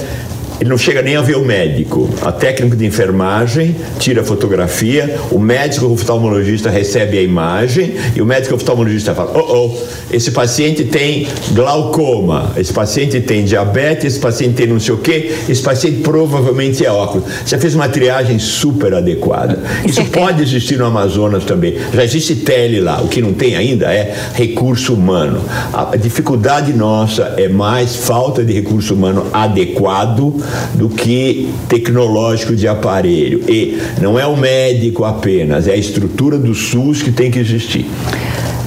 ele 0.60 0.68
não 0.68 0.78
chega 0.78 1.02
nem 1.02 1.16
a 1.16 1.22
ver 1.22 1.36
o 1.36 1.44
médico. 1.44 2.08
A 2.22 2.32
técnica 2.32 2.76
de 2.76 2.84
enfermagem 2.84 3.76
tira 3.98 4.22
a 4.22 4.24
fotografia, 4.24 5.16
o 5.30 5.38
médico 5.38 5.86
oftalmologista 5.86 6.68
recebe 6.68 7.18
a 7.18 7.22
imagem 7.22 7.94
e 8.14 8.20
o 8.20 8.26
médico 8.26 8.54
oftalmologista 8.54 9.14
fala: 9.14 9.32
oh, 9.34 9.66
oh, 9.66 10.14
esse 10.14 10.30
paciente 10.30 10.84
tem 10.84 11.28
glaucoma, 11.52 12.52
esse 12.56 12.72
paciente 12.72 13.20
tem 13.20 13.44
diabetes, 13.44 14.14
esse 14.14 14.18
paciente 14.18 14.54
tem 14.54 14.66
não 14.66 14.80
sei 14.80 14.94
o 14.94 14.98
quê, 14.98 15.32
esse 15.48 15.62
paciente 15.62 16.00
provavelmente 16.00 16.84
é 16.84 16.90
óculos. 16.90 17.24
Já 17.46 17.58
fez 17.58 17.74
uma 17.74 17.88
triagem 17.88 18.38
super 18.38 18.94
adequada. 18.94 19.58
Isso 19.86 20.04
pode 20.06 20.42
existir 20.42 20.78
no 20.78 20.86
Amazonas 20.86 21.44
também. 21.44 21.76
Já 21.94 22.04
existe 22.04 22.34
tele 22.36 22.80
lá. 22.80 23.00
O 23.00 23.08
que 23.08 23.22
não 23.22 23.32
tem 23.32 23.56
ainda 23.56 23.92
é 23.92 24.14
recurso 24.34 24.94
humano. 24.94 25.40
A 25.72 25.96
dificuldade 25.96 26.72
nossa 26.72 27.34
é 27.36 27.48
mais 27.48 27.96
falta 27.96 28.44
de 28.44 28.52
recurso 28.52 28.94
humano 28.94 29.26
adequado 29.32 30.34
do 30.74 30.88
que 30.88 31.52
tecnológico 31.68 32.54
de 32.54 32.68
aparelho. 32.68 33.42
E 33.48 33.78
não 34.00 34.18
é 34.18 34.26
o 34.26 34.36
médico 34.36 35.04
apenas, 35.04 35.68
é 35.68 35.72
a 35.72 35.76
estrutura 35.76 36.38
do 36.38 36.54
SUS 36.54 37.02
que 37.02 37.12
tem 37.12 37.30
que 37.30 37.38
existir. 37.38 37.86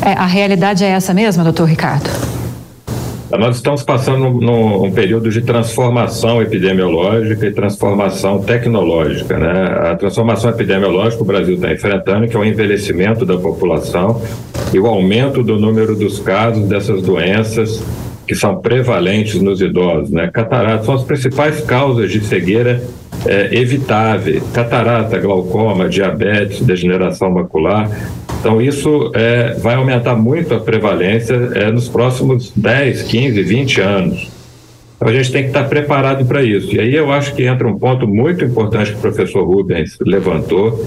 É, 0.01 0.13
a 0.13 0.25
realidade 0.25 0.83
é 0.83 0.87
essa 0.87 1.13
mesmo, 1.13 1.43
doutor 1.43 1.65
Ricardo? 1.65 2.09
Nós 3.37 3.55
estamos 3.55 3.81
passando 3.81 4.29
num, 4.29 4.83
um 4.83 4.91
período 4.91 5.29
de 5.29 5.41
transformação 5.41 6.41
epidemiológica 6.41 7.45
e 7.47 7.51
transformação 7.51 8.41
tecnológica. 8.41 9.37
Né? 9.37 9.91
A 9.91 9.95
transformação 9.95 10.49
epidemiológica 10.49 11.23
o 11.23 11.25
Brasil 11.25 11.55
está 11.55 11.71
enfrentando, 11.71 12.27
que 12.27 12.35
é 12.35 12.39
o 12.39 12.43
envelhecimento 12.43 13.25
da 13.25 13.37
população 13.37 14.21
e 14.73 14.79
o 14.79 14.85
aumento 14.85 15.43
do 15.43 15.57
número 15.57 15.95
dos 15.95 16.19
casos 16.19 16.67
dessas 16.67 17.01
doenças 17.01 17.81
que 18.27 18.35
são 18.35 18.61
prevalentes 18.61 19.41
nos 19.41 19.61
idosos. 19.61 20.11
Né? 20.11 20.27
Catarata 20.27 20.83
são 20.83 20.95
as 20.95 21.03
principais 21.03 21.61
causas 21.61 22.11
de 22.11 22.23
cegueira 22.23 22.81
é, 23.25 23.55
evitável. 23.55 24.41
Catarata, 24.53 25.17
glaucoma, 25.19 25.89
diabetes, 25.89 26.61
degeneração 26.61 27.31
macular. 27.31 27.89
Então, 28.39 28.61
isso 28.61 29.11
é, 29.13 29.53
vai 29.55 29.75
aumentar 29.75 30.15
muito 30.15 30.53
a 30.53 30.59
prevalência 30.59 31.35
é, 31.53 31.71
nos 31.71 31.87
próximos 31.87 32.51
10, 32.55 33.03
15, 33.03 33.43
20 33.43 33.81
anos. 33.81 34.31
Então, 34.95 35.07
a 35.07 35.13
gente 35.13 35.31
tem 35.31 35.43
que 35.43 35.49
estar 35.49 35.63
preparado 35.65 36.25
para 36.25 36.43
isso. 36.43 36.75
E 36.75 36.79
aí 36.79 36.95
eu 36.95 37.11
acho 37.11 37.35
que 37.35 37.43
entra 37.43 37.67
um 37.67 37.77
ponto 37.77 38.07
muito 38.07 38.43
importante 38.45 38.91
que 38.91 38.97
o 38.97 39.01
professor 39.01 39.43
Rubens 39.43 39.97
levantou, 40.05 40.83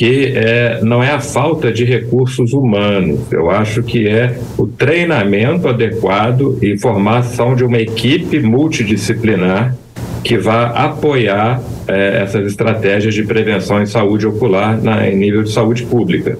que 0.00 0.32
é, 0.34 0.80
não 0.82 1.04
é 1.04 1.10
a 1.10 1.20
falta 1.20 1.70
de 1.70 1.84
recursos 1.84 2.54
humanos, 2.54 3.30
eu 3.30 3.50
acho 3.50 3.82
que 3.82 4.08
é 4.08 4.34
o 4.56 4.66
treinamento 4.66 5.68
adequado 5.68 6.58
e 6.62 6.78
formação 6.78 7.54
de 7.54 7.64
uma 7.64 7.76
equipe 7.76 8.40
multidisciplinar 8.40 9.76
que 10.24 10.38
vá 10.38 10.68
apoiar 10.68 11.62
é, 11.86 12.22
essas 12.22 12.46
estratégias 12.46 13.12
de 13.12 13.24
prevenção 13.24 13.82
em 13.82 13.84
saúde 13.84 14.26
ocular 14.26 14.82
na, 14.82 15.06
em 15.06 15.14
nível 15.14 15.42
de 15.42 15.52
saúde 15.52 15.82
pública. 15.82 16.38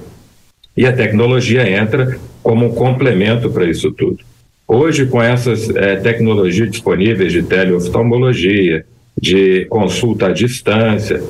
E 0.75 0.87
a 0.87 0.93
tecnologia 0.95 1.69
entra 1.69 2.19
como 2.43 2.65
um 2.65 2.71
complemento 2.71 3.51
para 3.51 3.67
isso 3.67 3.93
tudo. 3.93 4.21
Hoje, 4.67 5.05
com 5.05 5.23
essas 5.23 5.69
é, 5.77 5.97
tecnologias 5.97 6.71
disponíveis 6.71 7.31
de 7.31 7.43
teleoftalmologia, 7.43 8.87
de 9.21 9.67
consulta 9.67 10.29
à 10.29 10.33
distância, 10.33 11.23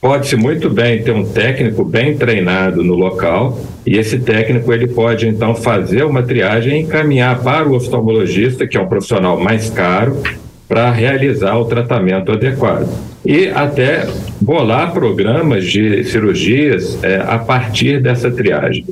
Pode-se 0.00 0.36
muito 0.36 0.70
bem 0.70 1.02
ter 1.02 1.12
um 1.12 1.24
técnico 1.24 1.84
bem 1.84 2.16
treinado 2.16 2.82
no 2.82 2.94
local 2.94 3.58
e 3.86 3.98
esse 3.98 4.18
técnico 4.18 4.72
ele 4.72 4.88
pode 4.88 5.26
então 5.28 5.54
fazer 5.54 6.04
uma 6.04 6.22
triagem 6.22 6.76
e 6.76 6.82
encaminhar 6.82 7.42
para 7.42 7.68
o 7.68 7.74
oftalmologista, 7.74 8.66
que 8.66 8.76
é 8.76 8.80
um 8.80 8.86
profissional 8.86 9.38
mais 9.38 9.68
caro, 9.68 10.22
para 10.66 10.90
realizar 10.90 11.56
o 11.56 11.66
tratamento 11.66 12.32
adequado. 12.32 12.88
E 13.24 13.48
até 13.48 14.06
bolar 14.40 14.92
programas 14.92 15.64
de 15.66 16.04
cirurgias 16.04 17.02
é, 17.02 17.22
a 17.26 17.38
partir 17.38 18.00
dessa 18.00 18.30
triagem. 18.30 18.84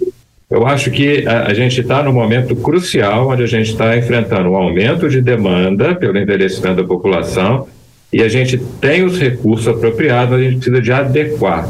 Eu 0.50 0.66
acho 0.66 0.90
que 0.90 1.26
a, 1.26 1.46
a 1.46 1.54
gente 1.54 1.80
está 1.80 2.02
no 2.02 2.12
momento 2.12 2.54
crucial 2.56 3.28
onde 3.28 3.42
a 3.42 3.46
gente 3.46 3.70
está 3.70 3.96
enfrentando 3.96 4.50
um 4.50 4.56
aumento 4.56 5.08
de 5.08 5.22
demanda 5.22 5.94
pelo 5.94 6.18
envelhecimento 6.18 6.82
da 6.82 6.84
população 6.84 7.66
e 8.12 8.22
a 8.22 8.28
gente 8.28 8.58
tem 8.80 9.04
os 9.04 9.18
recursos 9.18 9.66
apropriados, 9.66 10.34
a 10.34 10.42
gente 10.42 10.56
precisa 10.56 10.82
de 10.82 10.92
adequar. 10.92 11.68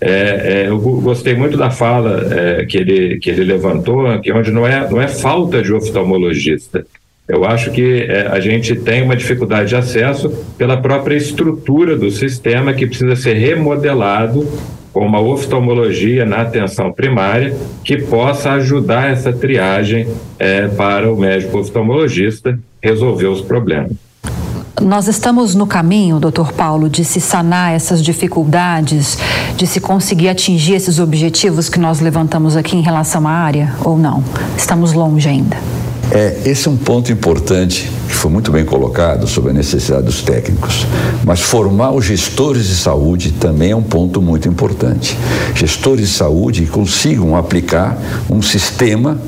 É, 0.00 0.08
é, 0.10 0.68
eu 0.68 0.78
gostei 0.78 1.34
muito 1.34 1.56
da 1.56 1.70
fala 1.70 2.26
é, 2.30 2.66
que, 2.66 2.76
ele, 2.76 3.18
que 3.18 3.30
ele 3.30 3.44
levantou, 3.44 4.18
que 4.20 4.32
onde 4.32 4.50
não 4.50 4.66
é, 4.66 4.88
não 4.90 5.00
é 5.00 5.08
falta 5.08 5.62
de 5.62 5.72
oftalmologista. 5.72 6.84
Eu 7.28 7.44
acho 7.44 7.70
que 7.70 8.02
é, 8.02 8.26
a 8.26 8.38
gente 8.38 8.74
tem 8.76 9.02
uma 9.02 9.16
dificuldade 9.16 9.70
de 9.70 9.76
acesso 9.76 10.28
pela 10.58 10.76
própria 10.76 11.16
estrutura 11.16 11.96
do 11.96 12.10
sistema 12.10 12.74
que 12.74 12.86
precisa 12.86 13.16
ser 13.16 13.34
remodelado 13.34 14.46
com 14.92 15.04
uma 15.04 15.20
oftalmologia 15.20 16.24
na 16.24 16.42
atenção 16.42 16.92
primária 16.92 17.54
que 17.84 17.96
possa 17.96 18.52
ajudar 18.52 19.10
essa 19.10 19.32
triagem 19.32 20.08
é, 20.38 20.68
para 20.68 21.12
o 21.12 21.18
médico 21.18 21.58
oftalmologista 21.58 22.58
resolver 22.82 23.26
os 23.26 23.40
problemas. 23.40 24.05
Nós 24.82 25.08
estamos 25.08 25.54
no 25.54 25.66
caminho, 25.66 26.20
doutor 26.20 26.52
Paulo, 26.52 26.90
de 26.90 27.02
se 27.02 27.18
sanar 27.18 27.72
essas 27.72 28.02
dificuldades, 28.02 29.16
de 29.56 29.66
se 29.66 29.80
conseguir 29.80 30.28
atingir 30.28 30.74
esses 30.74 30.98
objetivos 30.98 31.70
que 31.70 31.80
nós 31.80 32.00
levantamos 32.00 32.56
aqui 32.56 32.76
em 32.76 32.82
relação 32.82 33.26
à 33.26 33.30
área, 33.30 33.74
ou 33.82 33.96
não? 33.96 34.22
Estamos 34.56 34.92
longe 34.92 35.28
ainda. 35.28 35.56
É, 36.10 36.42
esse 36.44 36.68
é 36.68 36.70
um 36.70 36.76
ponto 36.76 37.10
importante 37.10 37.90
que 38.06 38.14
foi 38.14 38.30
muito 38.30 38.52
bem 38.52 38.66
colocado 38.66 39.26
sobre 39.26 39.50
a 39.50 39.54
necessidade 39.54 40.04
dos 40.04 40.20
técnicos. 40.20 40.86
Mas 41.24 41.40
formar 41.40 41.92
os 41.92 42.04
gestores 42.04 42.66
de 42.66 42.76
saúde 42.76 43.32
também 43.32 43.70
é 43.70 43.76
um 43.76 43.82
ponto 43.82 44.20
muito 44.20 44.46
importante. 44.46 45.16
Gestores 45.54 46.08
de 46.08 46.14
saúde 46.14 46.66
consigam 46.66 47.34
aplicar 47.34 47.98
um 48.30 48.42
sistema 48.42 49.18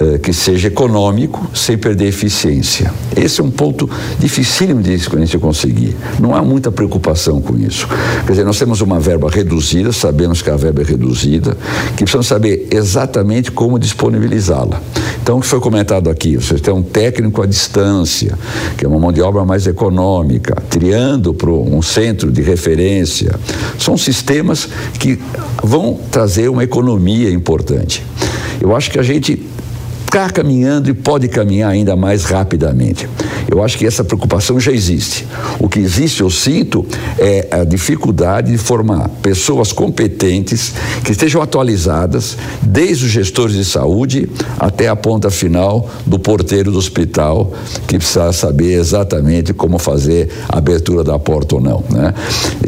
eh, 0.00 0.18
que 0.18 0.32
seja 0.32 0.68
econômico 0.68 1.50
sem 1.54 1.76
perder 1.76 2.06
eficiência. 2.06 2.90
Esse 3.14 3.42
é 3.42 3.44
um 3.44 3.50
ponto 3.50 3.88
dificílimo 4.18 4.80
de 4.80 4.96
gente 4.96 5.38
conseguir. 5.38 5.94
Não 6.18 6.34
há 6.34 6.42
muita 6.42 6.72
preocupação 6.72 7.38
com 7.42 7.54
isso. 7.58 7.86
Quer 8.24 8.32
dizer, 8.32 8.44
nós 8.46 8.58
temos 8.58 8.80
uma 8.80 8.98
verba 8.98 9.28
reduzida, 9.28 9.92
sabemos 9.92 10.40
que 10.40 10.48
a 10.48 10.56
verba 10.56 10.80
é 10.80 10.84
reduzida, 10.86 11.54
que 11.98 12.04
precisamos 12.04 12.28
saber 12.28 12.68
exatamente 12.70 13.52
como 13.52 13.78
disponibilizá-la. 13.78 14.80
Então, 15.22 15.36
o 15.36 15.40
que 15.42 15.46
foi 15.46 15.60
comentado 15.60 16.08
aqui, 16.08 16.36
você 16.36 16.54
tem 16.54 16.72
um 16.72 16.82
técnico 16.82 17.42
à 17.42 17.46
distância, 17.46 18.38
que 18.78 18.86
é 18.86 18.88
uma 18.88 18.98
mão 18.98 19.12
de 19.12 19.20
obra 19.20 19.44
mais 19.44 19.66
econômica, 19.66 20.56
triando 20.70 21.34
para 21.34 21.50
um 21.50 21.82
centro 21.82 22.32
de 22.32 22.40
referência. 22.40 23.38
São 23.78 23.98
sistemas 23.98 24.66
que 24.98 25.20
vão 25.62 26.00
trazer 26.10 26.48
uma 26.48 26.64
economia 26.64 27.30
importante. 27.30 28.02
Eu 28.60 28.74
acho 28.74 28.90
que 28.90 28.98
a 28.98 29.02
gente 29.02 29.49
está 30.10 30.28
caminhando 30.28 30.90
e 30.90 30.92
pode 30.92 31.28
caminhar 31.28 31.70
ainda 31.70 31.94
mais 31.94 32.24
rapidamente. 32.24 33.08
Eu 33.48 33.62
acho 33.62 33.78
que 33.78 33.86
essa 33.86 34.02
preocupação 34.02 34.58
já 34.58 34.72
existe. 34.72 35.26
O 35.60 35.68
que 35.68 35.78
existe, 35.78 36.20
eu 36.20 36.30
sinto, 36.30 36.84
é 37.16 37.48
a 37.50 37.64
dificuldade 37.64 38.50
de 38.50 38.58
formar 38.58 39.08
pessoas 39.22 39.72
competentes 39.72 40.74
que 41.04 41.12
estejam 41.12 41.40
atualizadas, 41.40 42.36
desde 42.60 43.04
os 43.06 43.10
gestores 43.10 43.54
de 43.54 43.64
saúde 43.64 44.28
até 44.58 44.88
a 44.88 44.96
ponta 44.96 45.30
final 45.30 45.88
do 46.04 46.18
porteiro 46.18 46.72
do 46.72 46.78
hospital, 46.78 47.52
que 47.86 47.96
precisa 47.96 48.32
saber 48.32 48.72
exatamente 48.72 49.54
como 49.54 49.78
fazer 49.78 50.28
a 50.48 50.58
abertura 50.58 51.04
da 51.04 51.18
porta 51.18 51.54
ou 51.54 51.60
não. 51.60 51.84
Né? 51.88 52.12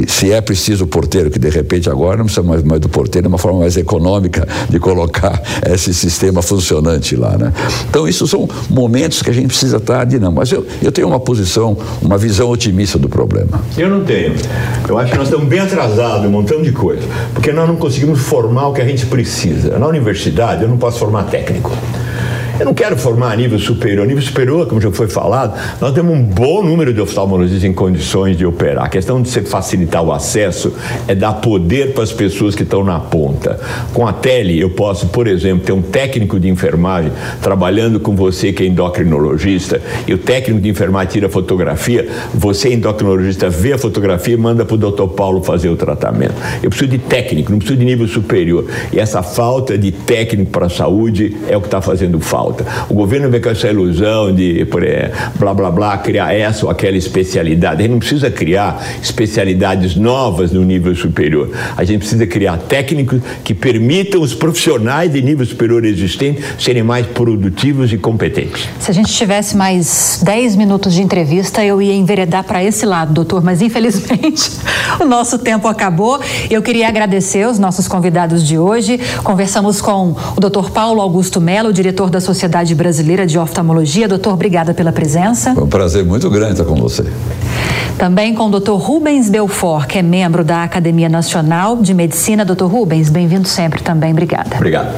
Se 0.06 0.30
é 0.30 0.40
preciso 0.40 0.84
o 0.84 0.86
porteiro, 0.86 1.30
que 1.30 1.38
de 1.38 1.50
repente 1.50 1.90
agora 1.90 2.18
não 2.18 2.24
precisa 2.26 2.46
mais, 2.46 2.62
mais 2.62 2.80
do 2.80 2.88
porteiro, 2.88 3.26
é 3.26 3.28
uma 3.28 3.38
forma 3.38 3.60
mais 3.60 3.76
econômica 3.76 4.46
de 4.68 4.78
colocar 4.78 5.42
esse 5.66 5.92
sistema 5.92 6.40
funcionante 6.40 7.16
lá. 7.16 7.31
Né? 7.38 7.52
Então, 7.88 8.06
isso 8.06 8.26
são 8.26 8.48
momentos 8.68 9.22
que 9.22 9.30
a 9.30 9.32
gente 9.32 9.48
precisa 9.48 9.76
estar 9.76 10.04
dinâmico. 10.04 10.40
Mas 10.40 10.50
eu, 10.50 10.66
eu 10.82 10.92
tenho 10.92 11.08
uma 11.08 11.20
posição, 11.20 11.76
uma 12.00 12.18
visão 12.18 12.48
otimista 12.50 12.98
do 12.98 13.08
problema. 13.08 13.60
Eu 13.76 13.90
não 13.90 14.04
tenho. 14.04 14.34
Eu 14.88 14.98
acho 14.98 15.12
que 15.12 15.18
nós 15.18 15.28
estamos 15.28 15.46
bem 15.46 15.60
atrasados, 15.60 16.26
um 16.26 16.30
montão 16.30 16.62
de 16.62 16.72
coisa. 16.72 17.02
Porque 17.32 17.52
nós 17.52 17.68
não 17.68 17.76
conseguimos 17.76 18.20
formar 18.20 18.68
o 18.68 18.72
que 18.72 18.80
a 18.80 18.84
gente 18.84 19.06
precisa. 19.06 19.78
Na 19.78 19.86
universidade, 19.86 20.62
eu 20.62 20.68
não 20.68 20.78
posso 20.78 20.98
formar 20.98 21.24
técnico. 21.24 21.70
Eu 22.62 22.66
não 22.66 22.74
quero 22.74 22.96
formar 22.96 23.32
a 23.32 23.36
nível 23.36 23.58
superior. 23.58 24.04
A 24.04 24.06
nível 24.06 24.22
superior, 24.22 24.68
como 24.68 24.80
já 24.80 24.88
foi 24.92 25.08
falado, 25.08 25.58
nós 25.80 25.92
temos 25.92 26.16
um 26.16 26.22
bom 26.22 26.62
número 26.62 26.94
de 26.94 27.00
oftalmologistas 27.00 27.64
em 27.64 27.72
condições 27.72 28.36
de 28.36 28.46
operar. 28.46 28.84
A 28.84 28.88
questão 28.88 29.20
de 29.20 29.28
você 29.28 29.42
facilitar 29.42 30.00
o 30.00 30.12
acesso 30.12 30.72
é 31.08 31.14
dar 31.16 31.32
poder 31.32 31.92
para 31.92 32.04
as 32.04 32.12
pessoas 32.12 32.54
que 32.54 32.62
estão 32.62 32.84
na 32.84 33.00
ponta. 33.00 33.58
Com 33.92 34.06
a 34.06 34.12
tele, 34.12 34.60
eu 34.60 34.70
posso, 34.70 35.08
por 35.08 35.26
exemplo, 35.26 35.66
ter 35.66 35.72
um 35.72 35.82
técnico 35.82 36.38
de 36.38 36.48
enfermagem 36.48 37.10
trabalhando 37.42 37.98
com 37.98 38.14
você 38.14 38.52
que 38.52 38.62
é 38.62 38.66
endocrinologista 38.66 39.82
e 40.06 40.14
o 40.14 40.18
técnico 40.18 40.60
de 40.60 40.68
enfermagem 40.68 41.14
tira 41.14 41.28
fotografia, 41.28 42.08
você 42.32 42.72
endocrinologista 42.72 43.50
vê 43.50 43.72
a 43.72 43.78
fotografia 43.78 44.34
e 44.34 44.36
manda 44.36 44.64
para 44.64 44.74
o 44.76 44.78
doutor 44.78 45.08
Paulo 45.08 45.42
fazer 45.42 45.68
o 45.68 45.74
tratamento. 45.74 46.34
Eu 46.62 46.70
preciso 46.70 46.92
de 46.92 46.98
técnico, 46.98 47.50
não 47.50 47.58
preciso 47.58 47.80
de 47.80 47.84
nível 47.84 48.06
superior. 48.06 48.66
E 48.92 49.00
essa 49.00 49.20
falta 49.20 49.76
de 49.76 49.90
técnico 49.90 50.52
para 50.52 50.66
a 50.66 50.70
saúde 50.70 51.36
é 51.48 51.56
o 51.56 51.60
que 51.60 51.66
está 51.66 51.82
fazendo 51.82 52.20
falta. 52.20 52.51
O 52.88 52.94
governo 52.94 53.30
vem 53.30 53.40
com 53.40 53.48
essa 53.48 53.68
ilusão 53.68 54.34
de, 54.34 54.60
é, 54.60 55.12
blá, 55.38 55.54
blá, 55.54 55.70
blá, 55.70 55.98
criar 55.98 56.34
essa 56.34 56.66
ou 56.66 56.70
aquela 56.70 56.96
especialidade. 56.96 57.76
A 57.76 57.82
gente 57.82 57.92
não 57.92 57.98
precisa 57.98 58.30
criar 58.30 58.82
especialidades 59.02 59.96
novas 59.96 60.52
no 60.52 60.62
nível 60.64 60.94
superior. 60.94 61.50
A 61.76 61.84
gente 61.84 62.00
precisa 62.00 62.26
criar 62.26 62.58
técnicos 62.58 63.20
que 63.44 63.54
permitam 63.54 64.20
os 64.20 64.34
profissionais 64.34 65.12
de 65.12 65.22
nível 65.22 65.46
superior 65.46 65.84
existentes 65.84 66.44
serem 66.58 66.82
mais 66.82 67.06
produtivos 67.06 67.92
e 67.92 67.98
competentes. 67.98 68.68
Se 68.78 68.90
a 68.90 68.94
gente 68.94 69.12
tivesse 69.12 69.56
mais 69.56 70.20
10 70.22 70.56
minutos 70.56 70.94
de 70.94 71.02
entrevista, 71.02 71.64
eu 71.64 71.80
ia 71.80 71.94
enveredar 71.94 72.44
para 72.44 72.62
esse 72.62 72.84
lado, 72.84 73.12
doutor, 73.12 73.42
mas 73.42 73.62
infelizmente 73.62 74.50
o 75.00 75.04
nosso 75.04 75.38
tempo 75.38 75.68
acabou. 75.68 76.20
Eu 76.50 76.62
queria 76.62 76.88
agradecer 76.88 77.46
os 77.46 77.58
nossos 77.58 77.88
convidados 77.88 78.46
de 78.46 78.58
hoje. 78.58 79.00
Conversamos 79.22 79.80
com 79.80 80.14
o 80.36 80.40
doutor 80.40 80.70
Paulo 80.70 81.00
Augusto 81.00 81.40
Melo, 81.40 81.72
diretor 81.72 82.10
da 82.10 82.20
Sociedade 82.20 82.31
Sociedade 82.32 82.74
Brasileira 82.74 83.26
de 83.26 83.38
Oftalmologia. 83.38 84.08
Doutor, 84.08 84.32
obrigada 84.32 84.72
pela 84.72 84.90
presença. 84.90 85.54
Foi 85.54 85.64
um 85.64 85.68
prazer 85.68 86.02
muito 86.02 86.30
grande 86.30 86.52
estar 86.52 86.64
com 86.64 86.76
você. 86.76 87.04
Também 87.98 88.34
com 88.34 88.46
o 88.46 88.50
doutor 88.50 88.78
Rubens 88.78 89.28
Belfort, 89.28 89.86
que 89.86 89.98
é 89.98 90.02
membro 90.02 90.42
da 90.42 90.64
Academia 90.64 91.10
Nacional 91.10 91.76
de 91.76 91.92
Medicina. 91.92 92.42
Doutor 92.42 92.70
Rubens, 92.70 93.10
bem-vindo 93.10 93.46
sempre 93.46 93.82
também. 93.82 94.12
Obrigada. 94.12 94.56
Obrigado. 94.56 94.94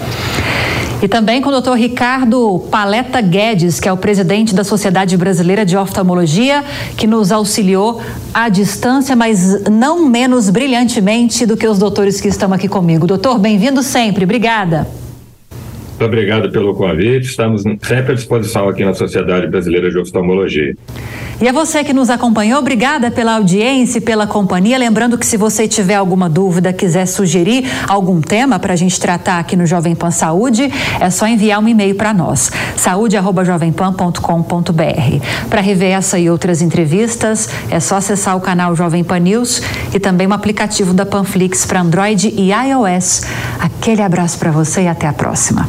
E 1.03 1.09
também 1.09 1.43
com 1.43 1.49
o 1.49 1.53
doutor 1.53 1.77
Ricardo 1.77 2.61
Paleta 2.71 3.21
Guedes, 3.21 3.81
que 3.81 3.89
é 3.89 3.93
o 3.93 3.97
presidente 3.97 4.55
da 4.55 4.63
Sociedade 4.63 5.17
Brasileira 5.17 5.67
de 5.67 5.77
Oftalmologia, 5.77 6.65
que 6.97 7.07
nos 7.07 7.33
auxiliou 7.33 8.01
à 8.33 8.49
distância, 8.49 9.17
mas 9.17 9.61
não 9.69 10.07
menos 10.07 10.49
brilhantemente 10.49 11.45
do 11.45 11.57
que 11.57 11.67
os 11.67 11.79
doutores 11.79 12.21
que 12.21 12.29
estão 12.29 12.53
aqui 12.53 12.69
comigo. 12.69 13.07
Doutor, 13.09 13.39
bem-vindo 13.39 13.83
sempre. 13.83 14.25
Obrigada. 14.25 14.87
Muito 15.95 16.07
obrigado 16.07 16.51
pelo 16.51 16.75
convite. 16.75 17.29
Estamos 17.29 17.63
sempre 17.63 18.13
à 18.13 18.15
disposição 18.15 18.69
aqui 18.69 18.85
na 18.85 18.95
Sociedade 18.95 19.47
Brasileira 19.47 19.89
de 19.91 19.99
Oftalmologia. 19.99 20.75
E 21.41 21.49
a 21.49 21.53
você 21.53 21.85
que 21.85 21.93
nos 21.93 22.11
acompanhou, 22.11 22.59
obrigada 22.59 23.13
pela 23.13 23.37
audiência 23.37 23.99
e 23.99 24.01
pela 24.01 24.27
companhia. 24.27 24.77
Lembrando 24.77 25.17
que 25.17 25.27
se 25.27 25.37
você 25.37 25.69
tiver 25.69 25.95
alguma 25.95 26.29
dúvida, 26.29 26.73
quiser 26.73 27.07
sugerir 27.07 27.65
algum 27.89 28.21
tema 28.21 28.59
para 28.59 28.73
a 28.73 28.77
gente 28.77 28.99
tratar 28.99 29.39
aqui 29.39 29.55
no 29.57 29.67
Jovem 29.67 29.95
Pan 29.95 30.11
Saúde, 30.11 30.69
é 31.01 31.11
só 31.11 31.29
enviar 31.29 31.61
um 31.61 31.69
e-mail 31.69 31.95
para 31.95 32.13
nós, 32.13 32.51
saúde@jovempan.com.br. 32.77 35.49
Para 35.49 35.61
rever 35.61 35.93
essa 35.93 36.19
e 36.19 36.29
outras 36.29 36.61
entrevistas, 36.61 37.49
é 37.71 37.79
só 37.79 37.95
acessar 37.97 38.37
o 38.37 38.41
canal 38.41 38.75
Jovem 38.75 39.05
Pan 39.05 39.21
News 39.21 39.63
e 39.93 40.01
também 40.01 40.27
o 40.27 40.33
aplicativo 40.33 40.93
da 40.93 41.07
Panflix 41.07 41.65
para 41.67 41.81
Android 41.81 42.35
e 42.37 42.51
iOS. 42.51 43.23
Aquele 43.61 44.03
abraço 44.03 44.39
para 44.39 44.51
você 44.51 44.83
e 44.83 44.89
até 44.89 45.07
a 45.07 45.13
próxima. 45.13 45.69